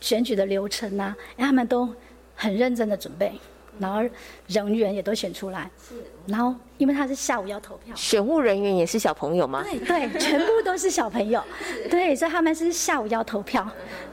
[0.01, 1.87] 选举的流程啊，他们都
[2.35, 3.31] 很认真的准备。
[3.79, 4.01] 然后
[4.49, 5.95] 人员也都选出来，是。
[6.27, 9.63] 然后因为他是下午要投票，选务人员也是小朋友吗？
[9.63, 11.41] 对对，全部都是小朋友。
[11.89, 13.65] 对，所以他们是下午要投票，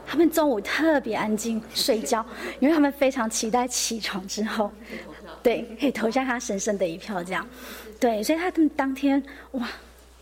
[0.06, 2.24] 他们中午特别安静睡觉，
[2.60, 4.70] 因为他们非常期待起床之后，
[5.45, 7.47] 对，可以投下他神圣的一票，这样。
[7.99, 9.69] 对，所以他们当天哇，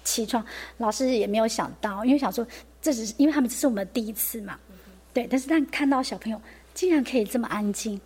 [0.04, 0.46] 起床，
[0.80, 2.46] 老师也没有想到，因为想说
[2.82, 4.60] 这只是因为他们这是我们第一次嘛，
[5.14, 5.26] 对。
[5.26, 6.42] 但是但看到小朋友
[6.74, 7.98] 竟然可以这么安静。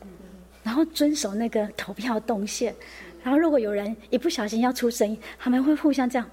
[0.64, 2.76] 然后遵守那个投票动线，
[3.24, 6.30] 然后如果有人一不小心要出声音，他们会互相这样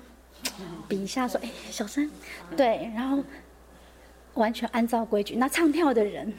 [0.88, 2.10] 比一下，说：“哎，小声。”
[2.56, 3.22] 对，然后
[4.34, 5.36] 完全按照规矩。
[5.36, 6.34] 那唱票的人、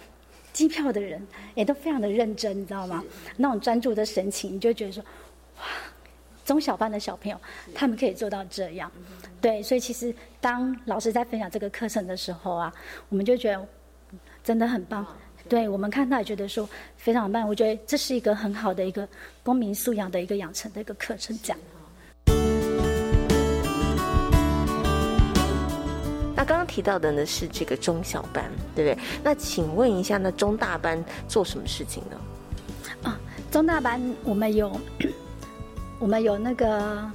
[0.56, 1.22] 计票的人
[1.53, 3.03] 也都非常的认真，你知道吗？
[3.36, 5.03] 那种专注的神情，你就觉得说
[5.60, 5.64] ：“哇，
[6.45, 7.38] 中小班的小朋友
[7.74, 8.89] 他们可以做到这样。”
[9.41, 12.74] 对，所以其实当老师在分享这个课程的时候啊，
[13.10, 13.68] 我们就觉得
[14.45, 15.06] 真的很棒。
[15.49, 19.06] 对我们看到也觉得说非常棒，我觉得这是一个很好的一个
[19.43, 21.58] 公民素养的一个养成的一个课程讲。
[26.36, 29.03] 那刚刚提到的呢是这个中小班，对不对？
[29.23, 32.17] 那请问一下，那中大班做什么事情呢？
[33.03, 33.19] 啊，
[33.49, 34.79] 中大班我们有
[35.99, 37.09] 我们有那个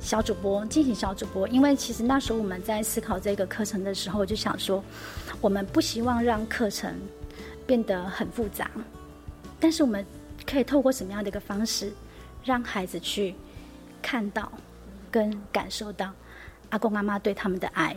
[0.00, 4.82] 小主播进行小主播，因为其实那时候我们在思考这个课程的时候，就想说
[5.40, 6.94] 我们不希望让课程。
[7.64, 8.68] 变得很复杂，
[9.60, 10.04] 但是我们
[10.44, 11.92] 可以透过什么样的一个方式，
[12.44, 13.36] 让孩子去
[14.02, 14.50] 看到
[15.12, 16.10] 跟感受到
[16.70, 17.96] 阿公阿妈对他们的爱？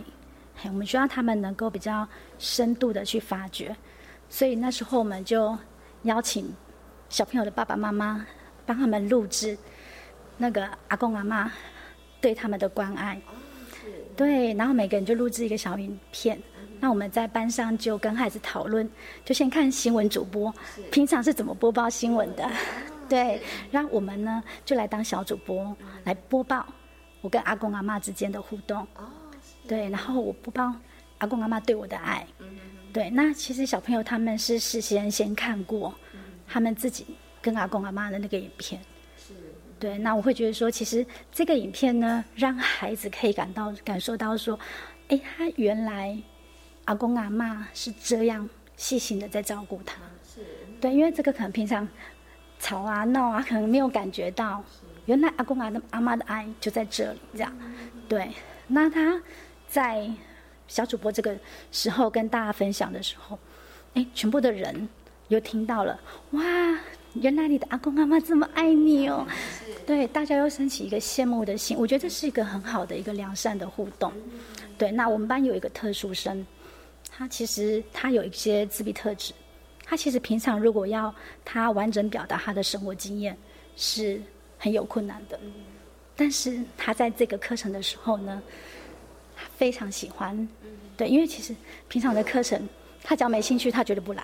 [0.64, 2.08] 我们希望他们能够比较
[2.40, 3.76] 深度的去发掘，
[4.30, 5.58] 所以那时候我们就
[6.04, 6.52] 邀请
[7.10, 8.26] 小朋友的爸爸妈妈
[8.66, 9.58] 帮他们录制
[10.38, 11.52] 那个阿公阿妈
[12.20, 13.22] 对他们的关爱，
[14.16, 16.42] 对，然后每个人就录制一个小影片。
[16.80, 18.88] 那我们在班上就跟孩子讨论，
[19.24, 20.54] 就先看新闻主播
[20.92, 22.50] 平常是怎么播报新闻的，
[23.08, 23.42] 对，
[23.72, 26.66] 让我们呢就来当小主播来播报
[27.22, 28.86] 我跟阿公阿妈之间的互动，
[29.68, 30.80] 对，然后我不帮
[31.18, 32.26] 阿公阿妈对我的爱，
[32.94, 35.94] 对，那其实小朋友他们是事先先看过
[36.48, 37.06] 他们自己
[37.42, 38.82] 跟阿公阿妈的那个影片，
[39.80, 44.60] 对，那我会觉得说，其实这个影片呢，让孩子可以感到感受到说，
[45.10, 46.18] 哎，他原来。
[46.86, 48.48] 阿公阿妈是这样
[48.78, 50.42] 细心的在照顾他，是。
[50.80, 51.88] 对，因为这个可能平常
[52.60, 54.64] 吵啊闹啊，可能没有感觉到，
[55.08, 57.52] 原来阿公阿的阿妈的爱就在这里，这样，
[58.08, 58.30] 对。
[58.68, 59.20] 那他
[59.68, 60.10] 在
[60.68, 61.38] 小主播这个
[61.72, 63.38] 时候跟大家分享的时候，
[63.94, 64.88] 哎，全部的人
[65.28, 66.00] 又听到了，
[66.32, 66.44] 哇，
[67.14, 69.26] 原来你的阿公阿妈这么爱你哦，
[69.86, 74.12] 对，大家又升起一个羡慕的心，我觉得这是一个很好的一个良善的互动，
[74.78, 74.92] 对。
[74.92, 76.46] 那我们班有一个特殊生。
[77.18, 79.32] 他其实他有一些自闭特质，
[79.86, 81.14] 他其实平常如果要
[81.46, 83.38] 他完整表达他的生活经验
[83.78, 84.22] 是
[84.58, 85.40] 很有困难的，
[86.14, 88.44] 但是他在这个课程的时候呢，
[89.36, 90.48] 他非常喜欢，
[90.96, 91.56] 对，因为其实
[91.88, 92.68] 平常的课程
[93.04, 94.24] 他只要没兴趣，他绝对不来，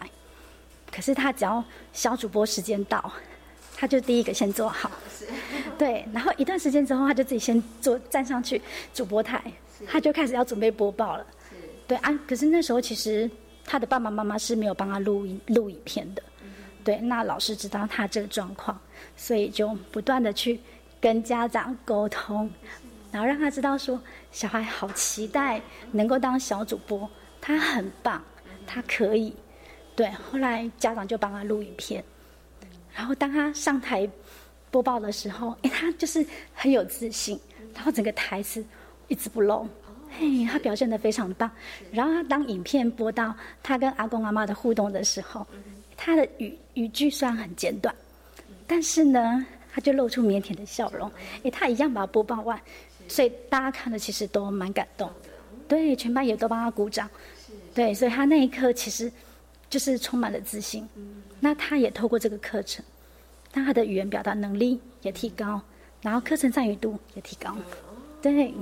[0.92, 3.12] 可是他只要小主播时间到，
[3.76, 4.90] 他就第一个先做好。
[5.78, 8.62] 对，然后一段时间之后，他就自己先坐站上去
[8.94, 9.42] 主播台，
[9.88, 11.26] 他就开始要准备播报了。
[11.88, 13.30] 对啊，可是那时候其实
[13.66, 16.24] 他的爸爸妈妈是没有帮他录音录影片的。
[16.84, 18.80] 对，那老师知道他这个状况，
[19.16, 20.60] 所以就不断的去
[21.00, 22.50] 跟家长沟通，
[23.12, 24.02] 然后让他知道说，
[24.32, 27.10] 小孩好期待能够当小主播，
[27.40, 28.24] 他很棒，
[28.66, 29.36] 他可以。
[29.96, 32.04] 对，后来家长就帮他录影片，
[32.96, 34.10] 然后当他上台
[34.72, 37.40] 播报的时候，哎，他就是很有自信，
[37.74, 38.66] 然后整个台词
[39.10, 39.68] 一字不漏，
[40.18, 41.52] 嘿，他表现的非常棒。
[41.92, 45.46] 然后他当影片播到他跟阿公阿妈的互动的时候。
[46.04, 47.94] 他的语语句虽然很简短，
[48.66, 51.12] 但是呢，他就露出腼腆的笑容。
[51.44, 52.60] 哎，他一样把它播报完，
[53.12, 55.12] 所以大家看的其实都蛮感动。
[55.68, 57.10] 对，全班也都帮他鼓掌。
[57.74, 59.12] 对，所以他那一刻其实
[59.70, 60.88] 就是充满了自信。
[61.40, 62.84] 那他也透过这个课程，
[63.54, 65.62] 让他的语言表达能力也提高，
[66.02, 67.56] 然后课程参与度也提高。
[68.22, 68.54] 对。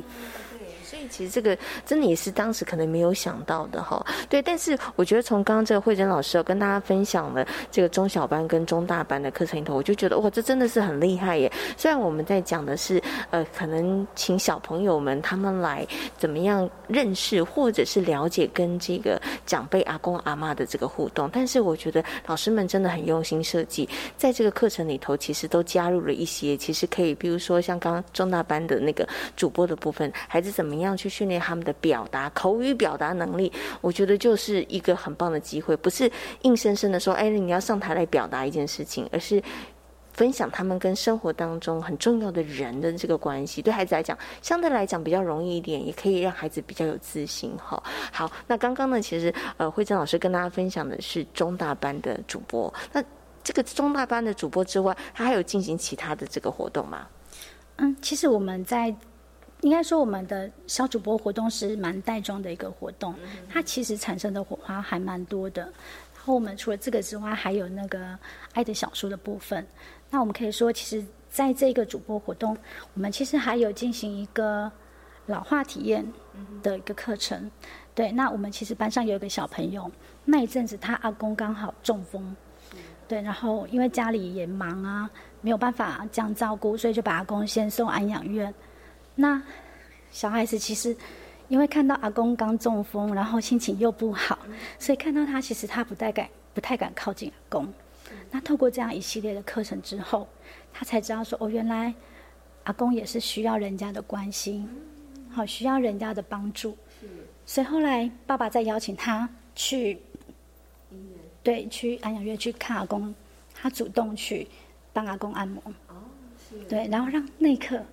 [0.89, 4.41] 所以其实这个真的也是当时可能没有想到的哈，对。
[4.41, 11.51] 但是我觉得从刚刚这个慧珍老师跟大家分享了这个中小班跟中大班的课程里头，我就觉得哇，这真的是很厉害耶。
[11.77, 15.85] 虽然我们在讲的是呃，可能请小朋友们他们来
[16.17, 23.87] 怎么样认识或者是了解跟这个长辈阿公阿妈的这个互动，但是我觉得老师们真的很用心设计，
[24.17, 30.78] 在这个课程里头其实都加入了一些，其实可以比如说像刚刚中大班的那个主播的部分，孩子怎么。
[30.79, 33.51] 怎样去训练他们的表达、口语表达能力，
[33.81, 35.75] 我觉得就是一个很棒的机会。
[35.75, 36.09] 不是
[36.43, 39.43] 硬生生的说，哎，你要上台来表达一件事情，而是
[40.13, 43.61] 分享他们跟生活当中很重要的人的这个关系。
[43.61, 47.51] 对孩子来讲，相对来讲比较容易一点，也可以让孩子比较有自信。
[47.57, 52.73] 哈，好，那刚刚呢，其实呃，慧珍老师跟大家分享的是中大班的主播。
[52.93, 53.03] 那
[53.43, 57.05] 这个中大班的主播之外，他还有进行其他的这个活动吗？
[57.75, 58.95] 嗯，其实我们在。
[59.61, 63.13] 应该说，我们的小主播活动是蛮带妆的一个活动，
[63.49, 65.63] 它其实产生的火花还蛮多的。
[66.15, 68.17] 然后我们除了这个之外，还有那个
[68.53, 69.65] 爱的小说的部分。
[70.09, 72.57] 那我们可以说，其实在这个主播活动，
[72.93, 74.71] 我们其实还有进行一个
[75.25, 76.05] 老化体验
[76.63, 77.49] 的一个课程。
[77.93, 79.91] 对，那我们其实班上有一个小朋友，
[80.23, 82.33] 那一阵子他阿公刚好中风，
[83.09, 85.09] 对，然后因为家里也忙啊，
[85.41, 88.53] 没有办法这样照顾，所以就把阿公先送安养院。
[89.19, 89.41] 那
[90.11, 90.95] 小孩子其实
[91.49, 94.39] 因为看到阿公刚中风，然后心情又不好，
[94.79, 97.67] 所以看到他其实他不太敢不太敢靠近阿公。
[98.31, 100.25] 那透过这样一系列的课程之后，
[100.71, 101.93] 他才知道说哦，原来
[102.63, 104.65] 阿公也是需要人家的关心，
[105.29, 106.77] 好需要人家的帮助。
[107.45, 109.99] 所以后来爸爸再邀请他去，
[111.43, 113.13] 对，去安养院去看阿公，
[113.53, 114.47] 他主动去
[114.93, 115.61] 帮阿公按摩。
[115.89, 115.95] 哦，
[116.69, 117.83] 对，然后让那一刻。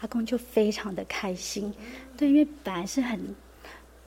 [0.00, 1.74] 阿公就非常的开心，
[2.16, 3.34] 对，因为本来是很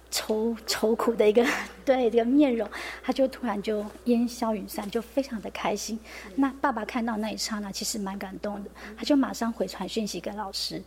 [0.10, 1.46] 愁愁苦的一个
[1.86, 2.70] 对这个面容，
[3.04, 6.00] 他就突然就烟消云散，就非常的开心。
[6.36, 10.82] 那爸爸看到那一刹那，其实蛮感动的，他就马上回传讯息给老师，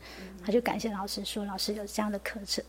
[0.45, 2.65] 他就感谢老师说，老师有这样的课程，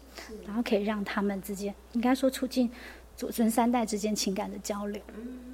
[0.45, 2.71] 然后可以让他们之间，应该说促进
[3.17, 5.01] 祖孙三代之间情感的交流，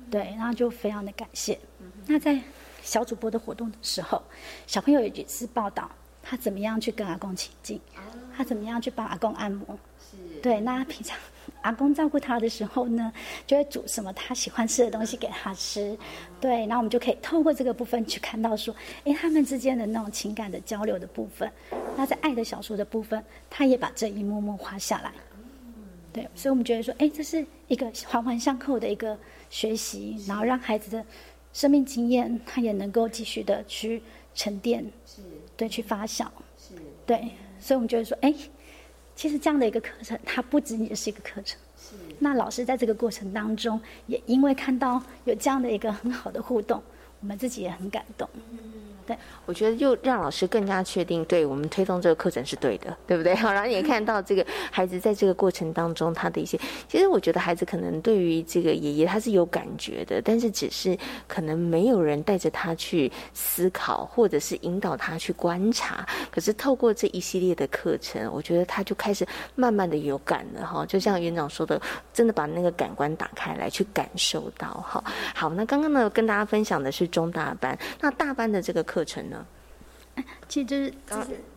[0.10, 1.60] 对，然后就非常的感谢。
[2.06, 2.40] 那在
[2.84, 4.22] 小主播的活动的时候，
[4.66, 5.90] 小朋友也是报道。
[6.22, 7.80] 他怎么样去跟阿公亲近？
[8.36, 9.78] 他怎么样去帮阿公按摩？
[10.42, 11.18] 对，那平常
[11.62, 13.12] 阿公照顾他的时候呢，
[13.46, 15.98] 就会煮什么他喜欢吃的东西给他吃。
[16.40, 18.74] 对，然后我们就可以透过这个部分去看到说，
[19.06, 21.50] 哎，他们之间的那种情感的交流的部分。
[21.96, 25.12] 那在爱的小说的部分，他也把这一幕幕画下来。
[26.14, 29.18] 对，所以我们觉得说，哎，这是一个环环相扣的一个
[29.50, 31.06] 学习，然后让孩子的
[31.54, 34.02] 生命经验，他也能够继续的去
[34.34, 34.84] 沉淀。
[35.62, 36.26] 对，去发酵，
[36.58, 36.74] 是，
[37.06, 37.18] 对，
[37.60, 38.34] 所以我们就会说，哎，
[39.16, 41.94] 其实这样的一个课程，它不仅仅是一个课程，是。
[42.18, 46.82] 那老师在这个过程当中，也因为看到有这样的一个很好的互动，
[47.20, 48.28] 我们自己也很感动。
[49.46, 53.34] 我觉得又让老师更加确定，对我们推动这个课程是对的， 对不对？
[53.36, 60.98] 好， 然后也看到这个孩子在这个过程当中他的一些，其实我觉得孩子可能对于这个爷爷他是有感觉的，但是只是
[61.28, 66.06] 可能没有人带着他去思考，或者是引导他去观察。
[66.30, 70.86] 可是透过这一系列的课程，我觉得他就开始慢慢的有感了哈。
[70.86, 71.82] 就像园长说的，
[72.14, 75.04] 真的把那个感官打开来去感受到哈。
[75.34, 78.82] 好，那刚刚呢跟大家分享的是中大班，那大班的这个。
[78.92, 79.46] 课程呢？
[80.50, 80.92] 其实就是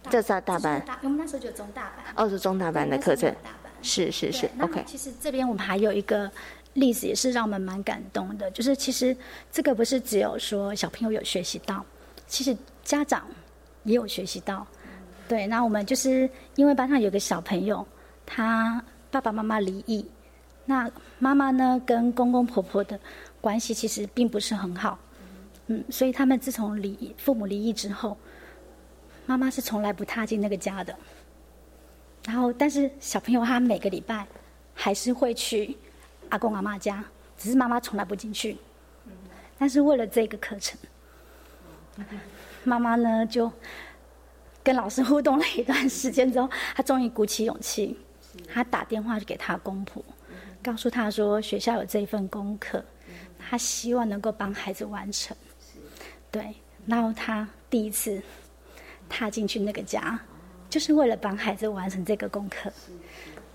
[0.08, 2.06] 这是大班，我们那时候就中大班。
[2.16, 3.34] 哦，是中大班的课程，
[3.82, 4.48] 是是是。
[4.60, 6.30] OK，其实这边我们还有一个
[6.74, 8.48] 例子，也是让我们蛮感动的。
[8.52, 9.14] 就是其实
[9.50, 11.84] 这个不是只有说小朋友有学习到，
[12.28, 13.26] 其实家长
[13.82, 14.64] 也有学习到。
[15.26, 17.84] 对，那我们就是因为班上有个小朋友，
[18.24, 20.06] 他爸爸妈妈离异，
[20.64, 20.88] 那
[21.18, 22.98] 妈妈呢跟公公婆婆的
[23.40, 24.96] 关系其实并不是很好，
[25.66, 28.16] 嗯，所以他们自从离，父母离异之后，
[29.26, 30.96] 妈妈是从来不踏进那个家的。
[32.26, 34.26] 然后，但是小朋友他每个礼拜
[34.74, 35.76] 还是会去
[36.28, 37.04] 阿公阿妈家，
[37.36, 38.56] 只是妈妈从来不进去。
[39.58, 40.78] 但是为了这个课程，
[42.64, 43.50] 妈妈呢就。
[44.62, 47.98] 跟老师互动了一段时间之后，他终于鼓起勇气，
[48.48, 50.02] 他打电话给他公婆，
[50.62, 52.82] 告诉他说学校有这一份功课，
[53.38, 55.36] 他希望能够帮孩子完成。
[56.34, 56.52] 对，
[56.84, 58.20] 然后他第一次
[59.08, 60.18] 踏进去那个家，
[60.68, 62.72] 就是为了帮孩子完成这个功课。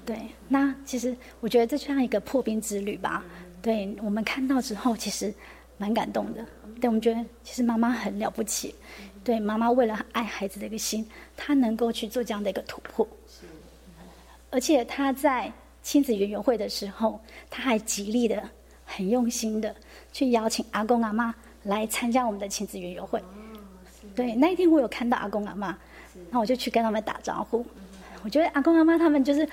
[0.05, 0.17] 对，
[0.47, 3.21] 那其实我觉得这就像一个破冰之旅吧。
[3.61, 5.34] 对我们看到之后，其实
[5.77, 6.45] 蛮感动的。
[6.80, 8.73] 对我们觉得，其实妈妈很了不起。
[9.25, 11.05] 对妈妈为了爱孩子的一个心，
[11.36, 13.05] 她能够去做这样的一个突破，
[14.51, 15.51] 而且她在
[15.84, 17.19] 亲子园游会的时候，
[17.49, 18.49] 她还极力的、
[18.86, 19.75] 很用心的
[20.13, 23.22] 去邀请阿公阿妈来参加我们的亲子园游会。
[24.16, 25.78] 对，那一天我有看到阿公阿妈，
[26.30, 27.66] 那我就去跟他们打招呼。
[28.24, 29.47] 我觉得阿公阿妈他们就是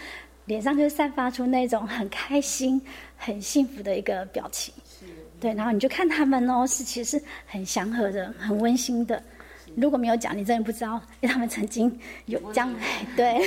[0.46, 2.80] 脸上就散发出那种很开心、
[3.16, 4.74] 很幸福的一个表情。
[5.38, 9.22] 对，然后你就看他们哦，是其实很祥和的、很温馨的。
[9.76, 12.74] 如果没有讲，你真的不知道，他们曾经有这样
[13.16, 13.40] 对。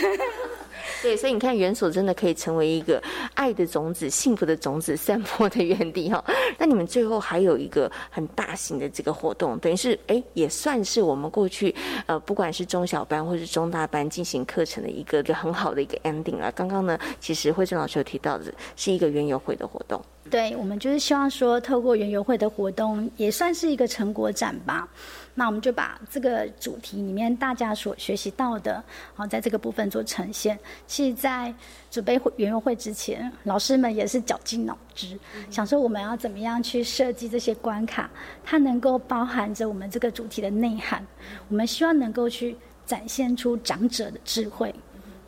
[1.02, 3.02] 对，所以你看，园所真的可以成为一个
[3.34, 6.24] 爱的种子、幸福的种子散播的园地哈。
[6.58, 11.74] 那你们最后还有一个很大型的这个活动，等于是哎，也算是我们过去
[12.06, 16.52] 呃，不管是中小班或是中大班进行课程的一个很好的一个 ending 了。
[16.52, 20.02] 刚刚呢，其实慧珍老师有提到的是一个园游会的活动。
[20.30, 24.88] 对，我们就是希望说，透过园游会的活动，也算是一个成果展吧。
[25.36, 30.60] 那我们就把这个主题里面大家所学习到的，好，在这个部分做呈现。
[30.86, 31.54] 其实，在
[31.90, 35.18] 准备园游会之前，老师们也是绞尽脑汁，
[35.50, 38.10] 想说我们要怎么样去设计这些关卡，
[38.44, 41.06] 它能够包含着我们这个主题的内涵。
[41.48, 44.76] 我们希望能够去展现出长者的智慧，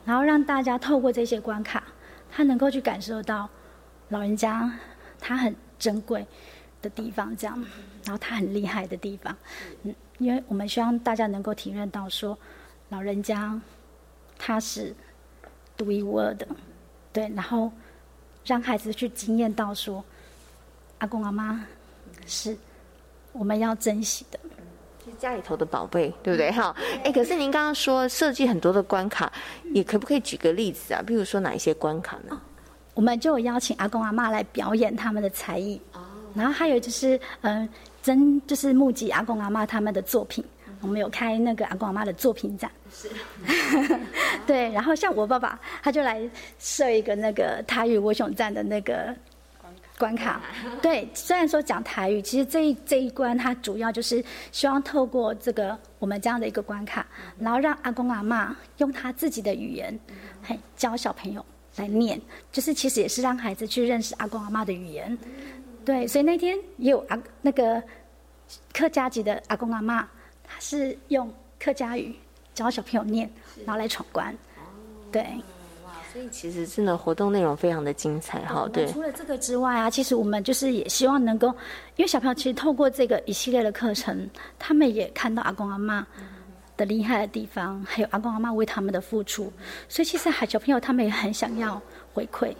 [0.03, 1.83] 然后让大家透过这些关卡，
[2.29, 3.49] 他能够去感受到
[4.09, 4.71] 老人家
[5.19, 6.25] 他很珍贵。
[6.81, 7.63] 的地方，这样，
[8.03, 9.35] 然后他很厉害的地方，
[9.83, 12.37] 嗯，因为我们希望大家能够体认到说，
[12.89, 13.59] 老人家
[14.37, 14.93] 他是
[15.77, 16.47] 独一无二的，
[17.13, 17.71] 对，然后
[18.45, 20.03] 让孩子去惊艳到说，
[20.97, 21.63] 阿公阿妈
[22.25, 22.57] 是
[23.31, 24.39] 我们要珍惜的，
[25.05, 26.51] 是家里头的宝贝，对不对？
[26.51, 29.31] 哈，哎，可是您刚刚说设计很多的关卡，
[29.73, 31.01] 也可不可以举个例子啊？
[31.05, 32.41] 比如说哪一些关卡呢？
[32.93, 35.79] 我们就邀请阿公阿妈来表演他们的才艺。
[36.33, 37.67] 然后还有就是，嗯，
[38.01, 40.43] 真就是募集阿公阿妈他们的作品，
[40.81, 42.71] 我们有开那个阿公阿妈的作品展。
[42.91, 43.09] 是。
[44.47, 46.27] 对，然后像我爸爸，他就来
[46.57, 49.15] 设一个那个台语我熊站的那个
[49.97, 50.41] 关卡。
[50.81, 57.05] 对，虽然说讲台语，其实这一这一关，他主要就是希望透过这个我们这样的一个关卡，
[57.37, 59.97] 然后让阿公阿妈用他自己的语言，
[60.41, 61.45] 嘿，教小朋友
[61.75, 62.19] 来念，
[62.51, 65.15] 就是其实也是让孩子去认识阿公阿妈的语言。
[65.83, 67.81] 对，所以那天也有阿那个
[68.71, 70.07] 客家籍的阿公阿妈，
[70.43, 72.15] 他是用客家语
[72.53, 73.27] 教小朋友念，
[73.65, 74.35] 然后来闯关。
[75.11, 75.23] 对，
[75.83, 78.69] 哇，所以其实真的活动内容非常的精彩哈。
[78.71, 81.47] 对，除了这个之外啊，其实我们就是也希望能够，
[81.95, 84.29] 因为小朋友其实透过这个一系列的课程，
[84.59, 86.05] 他们也看到阿公阿妈
[86.77, 89.51] 的厉害的地方，还有阿公阿妈为他们的付出，
[89.89, 91.81] 所以其实还小朋友他们也很想要
[92.13, 92.53] 回馈，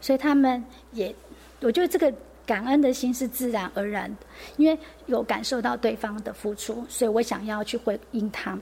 [0.00, 0.62] 所以他们
[0.92, 1.14] 也，
[1.62, 2.12] 我觉得这个。
[2.46, 4.26] 感恩的心是自然而然的，
[4.56, 8.56] 因为有感受到对方的付出，所以我想要去回应他。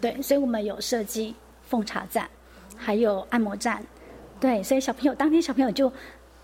[0.00, 2.28] 对，所以我们有设计奉茶站，
[2.76, 3.82] 还有按摩站。
[4.38, 5.90] 对，所以小朋友当天小朋友就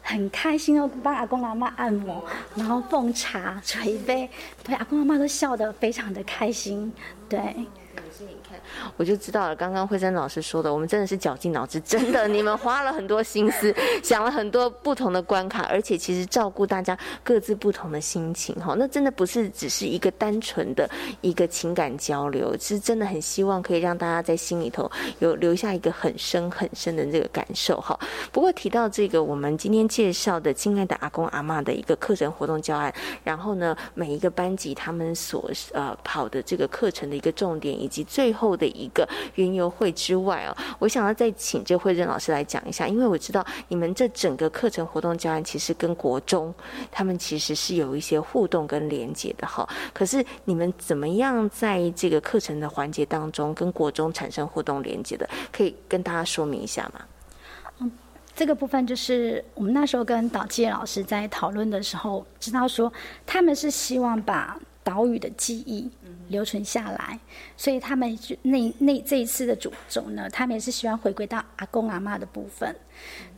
[0.00, 2.24] 很开心哦，帮阿公阿妈按摩，
[2.54, 4.28] 然后奉茶捶背，
[4.64, 6.90] 对，阿公阿妈都笑得非常的开心。
[7.28, 7.54] 对。
[8.96, 20.88] 我就知道了，刚刚慧珍老师说的，我们真的是绞尽脑汁，真的，你们花了很多心思，想了很多不同的关卡，而且其实照顾大家各自不同的心情，哈，那真的不是只是一个单纯的
[21.20, 27.98] 一个情感交流，是真的很希望可以让大家在心里头有留下一个很深很深的这个感受，哈。
[28.32, 32.92] 不过提到这个，我们今天介绍的亲爱的阿公阿妈的一个课程活动教案，
[33.24, 46.54] 然后呢，每一个班级他们所呃跑的这个课程的一个重点，以及最后的一个云游会之外哦，我想要再请这慧珍老师来讲一下，因为我知道你们这整个课程活动教案其实跟国中
[46.90, 49.68] 他们其实是有一些互动跟连接的哈。
[49.92, 55.28] 可是你们怎么样在这个课程的环节当中跟国中产生互动连接的？
[55.52, 57.00] 可以跟大家说明一下吗？
[57.80, 57.90] 嗯，
[58.34, 62.92] 这个部分就是我们那时候跟导介老师在讨论的时候，知道说
[63.26, 64.58] 他们是希望把
[64.88, 65.90] 岛屿的记忆
[66.28, 67.18] 留存下来，
[67.56, 72.74] 所以他们就那那这一次的主轴呢，他们也是希望回归到阿公阿妈的部分。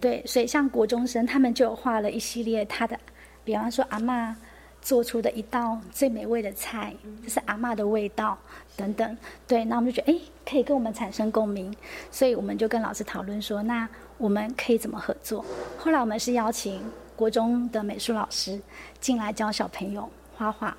[0.01, 2.97] 对，所以像国中生，他们就画了一系列他的，
[3.45, 4.37] 比方说阿妈。
[4.83, 8.39] 做出的一道最美味的菜，就是阿妈的味道
[8.79, 9.19] 等等。
[9.47, 11.71] 对，那我们就觉得，哎，可以跟我们产生共鸣，
[12.11, 13.87] 所以我们就跟老师讨论说，那
[14.17, 15.45] 我们可以怎么合作？
[15.77, 16.83] 后来我们是邀请
[17.15, 18.59] 国中的美术老师
[19.01, 20.75] 进来教小朋友画画。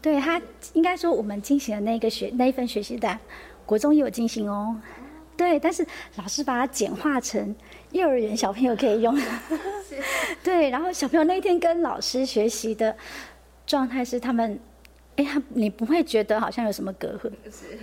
[0.00, 0.40] 对他，
[0.72, 3.18] 应该说我们进行的那个学那一份学习单，
[3.66, 4.76] 国中也有进行哦。
[5.36, 5.86] 对，但是
[6.16, 7.54] 老师把它简化成
[7.92, 9.16] 幼儿园小朋友可以用。
[10.42, 12.96] 对，然后小朋友那天跟老师学习的
[13.66, 14.58] 状态是，他们，
[15.18, 17.28] 哎呀，你不会觉得好像有什么隔阂？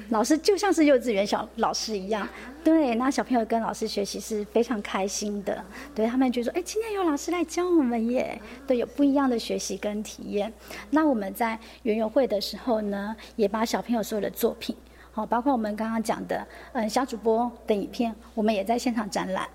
[0.07, 2.25] 老师就像是幼稚园小老师一样。
[2.63, 5.61] 对，那小朋友跟老师学习是非常开心的。
[5.93, 10.51] 对他们觉得说，哎，今天有老师来教我们耶，对，有不一样的学习跟体验。
[10.91, 14.73] 那我们在园游会的时候呢，也把小朋友所有的作品。
[15.11, 19.45] 好，包括我们刚刚讲的，嗯，小主播的影片，我们也在现场展览，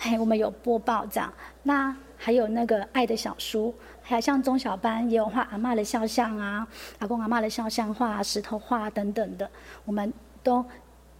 [0.00, 1.32] 嘿，我们有播报这样。
[1.62, 3.72] 那还有那个爱的小书，
[4.04, 6.68] 还有像中小班也有画阿妈的肖像啊，
[7.00, 9.50] 阿公阿妈的肖像画、石头画等等的，
[9.84, 10.64] 我们都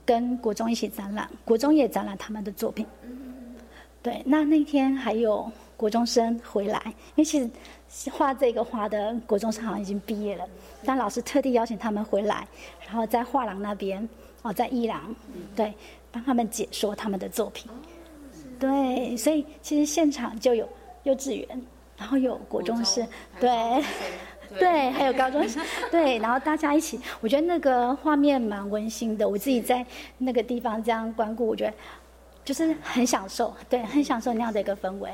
[0.04, 2.86] 跟国中一起展览，国中也展览他们的作品。
[4.02, 7.50] 对，那那天还有国中生回来，因为其实。
[8.10, 10.44] 画这个画的国中生好像已经毕业了，
[10.84, 12.44] 但老师特地邀请他们回来，
[12.84, 14.08] 然后在画廊那边
[14.42, 15.14] 哦，在伊朗
[15.54, 15.72] 对
[16.10, 17.70] 帮他们解说他们的作品。
[18.58, 20.68] 对，所以其实现场就有
[21.04, 21.62] 幼稚园，
[21.96, 23.06] 然后有国中生，
[23.40, 23.82] 对
[24.58, 29.28] 对，还有高中生， 对，然后大家一起，我觉得那个画面蛮温馨的。
[29.28, 29.84] 我自己在
[30.18, 31.72] 那个地方这样观顾，我觉得
[32.44, 35.10] 就是很享受，对，很享受那样的一个氛围。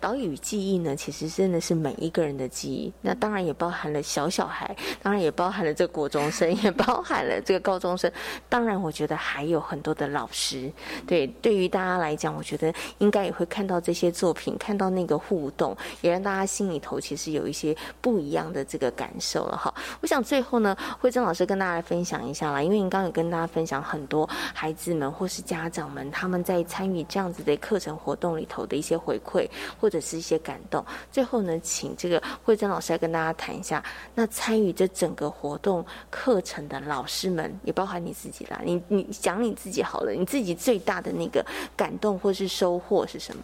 [0.00, 2.92] 岛屿记忆呢，其实真的是每一个人的记忆。
[3.00, 8.10] 那当然也包含了小小孩，当然也包含了这个国中生，也包含了这个高中生。
[8.48, 10.70] 当然，我觉得还有很多的老师。
[11.06, 19.72] 对，对于大家来讲，我觉得应该也会看到这些作品，看到那个互动，也让大家心里头其实有一些不一样的这个感受了哈。
[20.00, 29.43] 我想最后呢，慧珍老师跟大家分享一下啦，因为您刚刚有跟大家分享很多孩子们或是家长们他们在参与这样子的课程活动里头的一些回馈。
[29.80, 30.84] 或者是一些感动。
[31.10, 33.82] 最后呢，请这个慧珍老师来跟大家谈一下，
[34.14, 38.60] 那参与这整个活动课程的老师们，也包含你自己啦。
[38.64, 41.44] 你你讲你自己好了，你自己最大的那个
[41.76, 43.42] 感动或是收获是什么？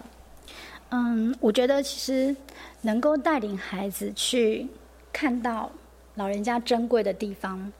[0.90, 2.34] 嗯，我觉得其实
[2.80, 4.66] 能够带领孩子去
[5.12, 5.70] 看到
[6.16, 7.72] 老人家珍贵的地方，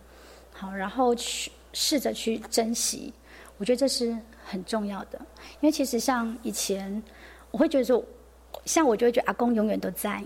[0.53, 3.13] 好，然后去试着去珍惜，
[3.59, 5.21] 我觉得这是很重要的。
[5.61, 7.03] 因为其实像以前。
[7.51, 8.05] 我会觉得说，
[8.65, 10.23] 像我就会觉得阿公永远都在，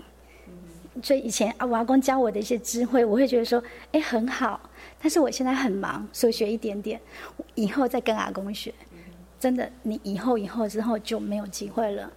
[1.03, 3.61] 所以以前啊，我阿公教我的一些智慧，我会觉得说，
[3.91, 4.59] 哎，很好。
[5.01, 6.99] 但是我现在很忙，所以学一点点，
[7.55, 8.73] 以后再跟阿公学。
[9.39, 12.11] 真的，你以后以后之后就没有机会了。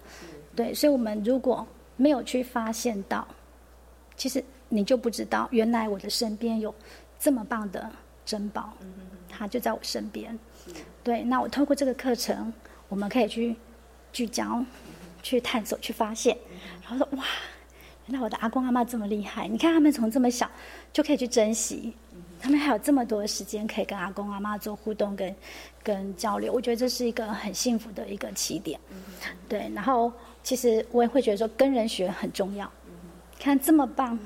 [0.55, 3.27] 对，所以我们如果没有去发现到，
[4.15, 6.73] 其实你就不知道，原来我的身边有
[7.19, 7.87] 这么棒的
[8.25, 8.73] 珍宝，
[9.29, 10.37] 它就在我身边。
[11.03, 12.51] 对，那我透过这个课程，
[12.87, 13.55] 我们可以去
[14.11, 14.63] 聚焦。
[15.21, 16.37] 去探索，去发现，
[16.81, 17.23] 然后说哇，
[18.07, 19.47] 原来我的阿公阿妈这么厉害！
[19.47, 20.49] 你看他们从这么小
[20.91, 21.93] 就可以去珍惜，
[22.39, 25.35] 他们还有这么多时间可以跟阿公阿妈做互动跟
[25.83, 26.51] 跟交流。
[26.51, 28.79] 我觉得这是一个很幸福的一个起点。
[29.47, 30.11] 对，然后
[30.41, 32.71] 其实我也会觉得说跟人学很重要。
[33.39, 34.17] 看这么棒、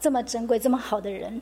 [0.00, 1.40] 这么珍贵、这么好的人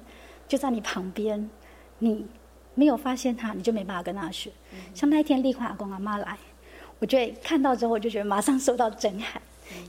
[0.49, 1.51] 就在你旁边，
[1.99, 2.27] 你
[2.75, 4.51] 没有发现他，你就没办法跟他学。
[4.95, 6.39] 像那一天，立块阿公阿妈来。
[6.99, 9.41] 我觉得看到之后，我就觉得马上受到震撼，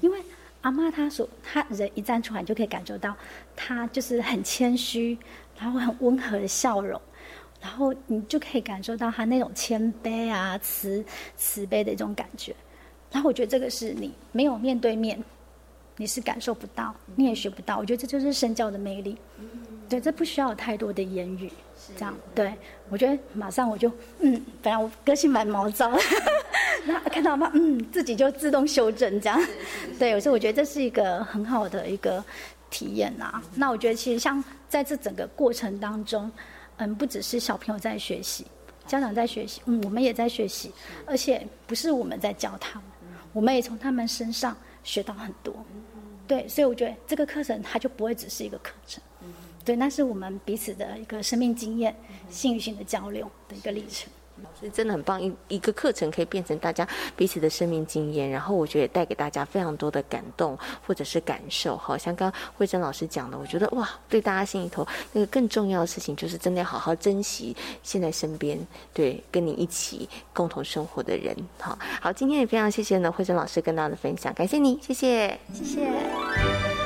[0.02, 0.20] 因为
[0.62, 3.16] 阿妈她所她人一站出来，就可以感受到
[3.56, 5.18] 她就是很谦虚，
[5.58, 7.00] 然后很温和的笑容，
[7.62, 11.04] 然后你就可以感受到她那种谦卑啊、慈
[11.38, 12.54] 慈悲的一种感觉。
[13.10, 15.24] 然后我觉得这个是你没有面对面，
[15.96, 17.78] 你是感受不到，你也学不到。
[17.78, 19.18] 我觉得这就是身教的魅力。
[19.88, 21.50] 对，这不需要太多的言语，
[21.98, 22.54] 这样对。
[22.90, 23.90] 我觉得马上我就
[24.20, 25.90] 嗯，本来我个性蛮毛躁。
[26.88, 27.52] 那看到吗？
[27.54, 29.40] 嗯，自己就自动修正这样。
[30.00, 32.24] 对，有时候我觉得这是一个很好的一个
[32.70, 33.42] 体验呐。
[33.56, 36.32] 那我觉得其实像在这整个过程当中，
[36.78, 38.46] 嗯，不只是小朋友在学习，
[38.86, 40.72] 家长在学习，嗯，我们也在学习，
[41.06, 42.84] 而且不是我们在教他们，
[43.34, 45.54] 我们也从他们身上学到很多。
[46.28, 49.02] 对，所以我觉得这个课程它就不会只是一个课程，
[49.64, 51.96] 对，那是我们彼此的一个生命经验、
[52.30, 54.12] 性与性的交流的一个历程。
[54.60, 61.78] 所以真的很棒，一一个课程可以变成大家彼此的生命经验，然后我觉得也带给大家非常多的感动或者是感受。
[61.78, 68.60] 好像刚慧珍老师讲的，我觉得哇，对大家心里头那个更重要的事情，就是真的要好好珍惜现在身边
[68.94, 71.36] 对跟你一起共同生活的人。
[71.60, 76.77] 好，好，今天也非常谢谢呢慧珍老师跟大家的分享，感谢你，谢谢，谢谢。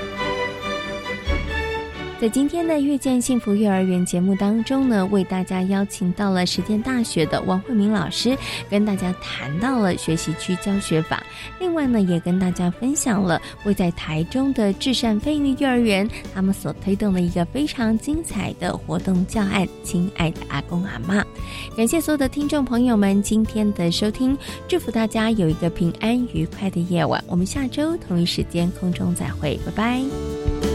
[2.21, 8.37] 在今天的《遇见幸福幼儿园》节目当中呢，为大家邀请到了实践大学的王慧明老师，
[8.69, 11.23] 跟大家谈到了学习区教学法。
[11.59, 19.67] 另外呢，也跟大家分享了位在台中的至善飞鱼幼儿园，他们所推动的一个非常精彩的活动教案。
[19.83, 21.25] 亲爱的阿公阿妈，
[21.75, 27.19] 感谢所有的听众朋友们今天的收听，祝福大家有一个平安愉快的夜晚。
[27.25, 30.70] 我们下周同一时间空中再会，拜拜。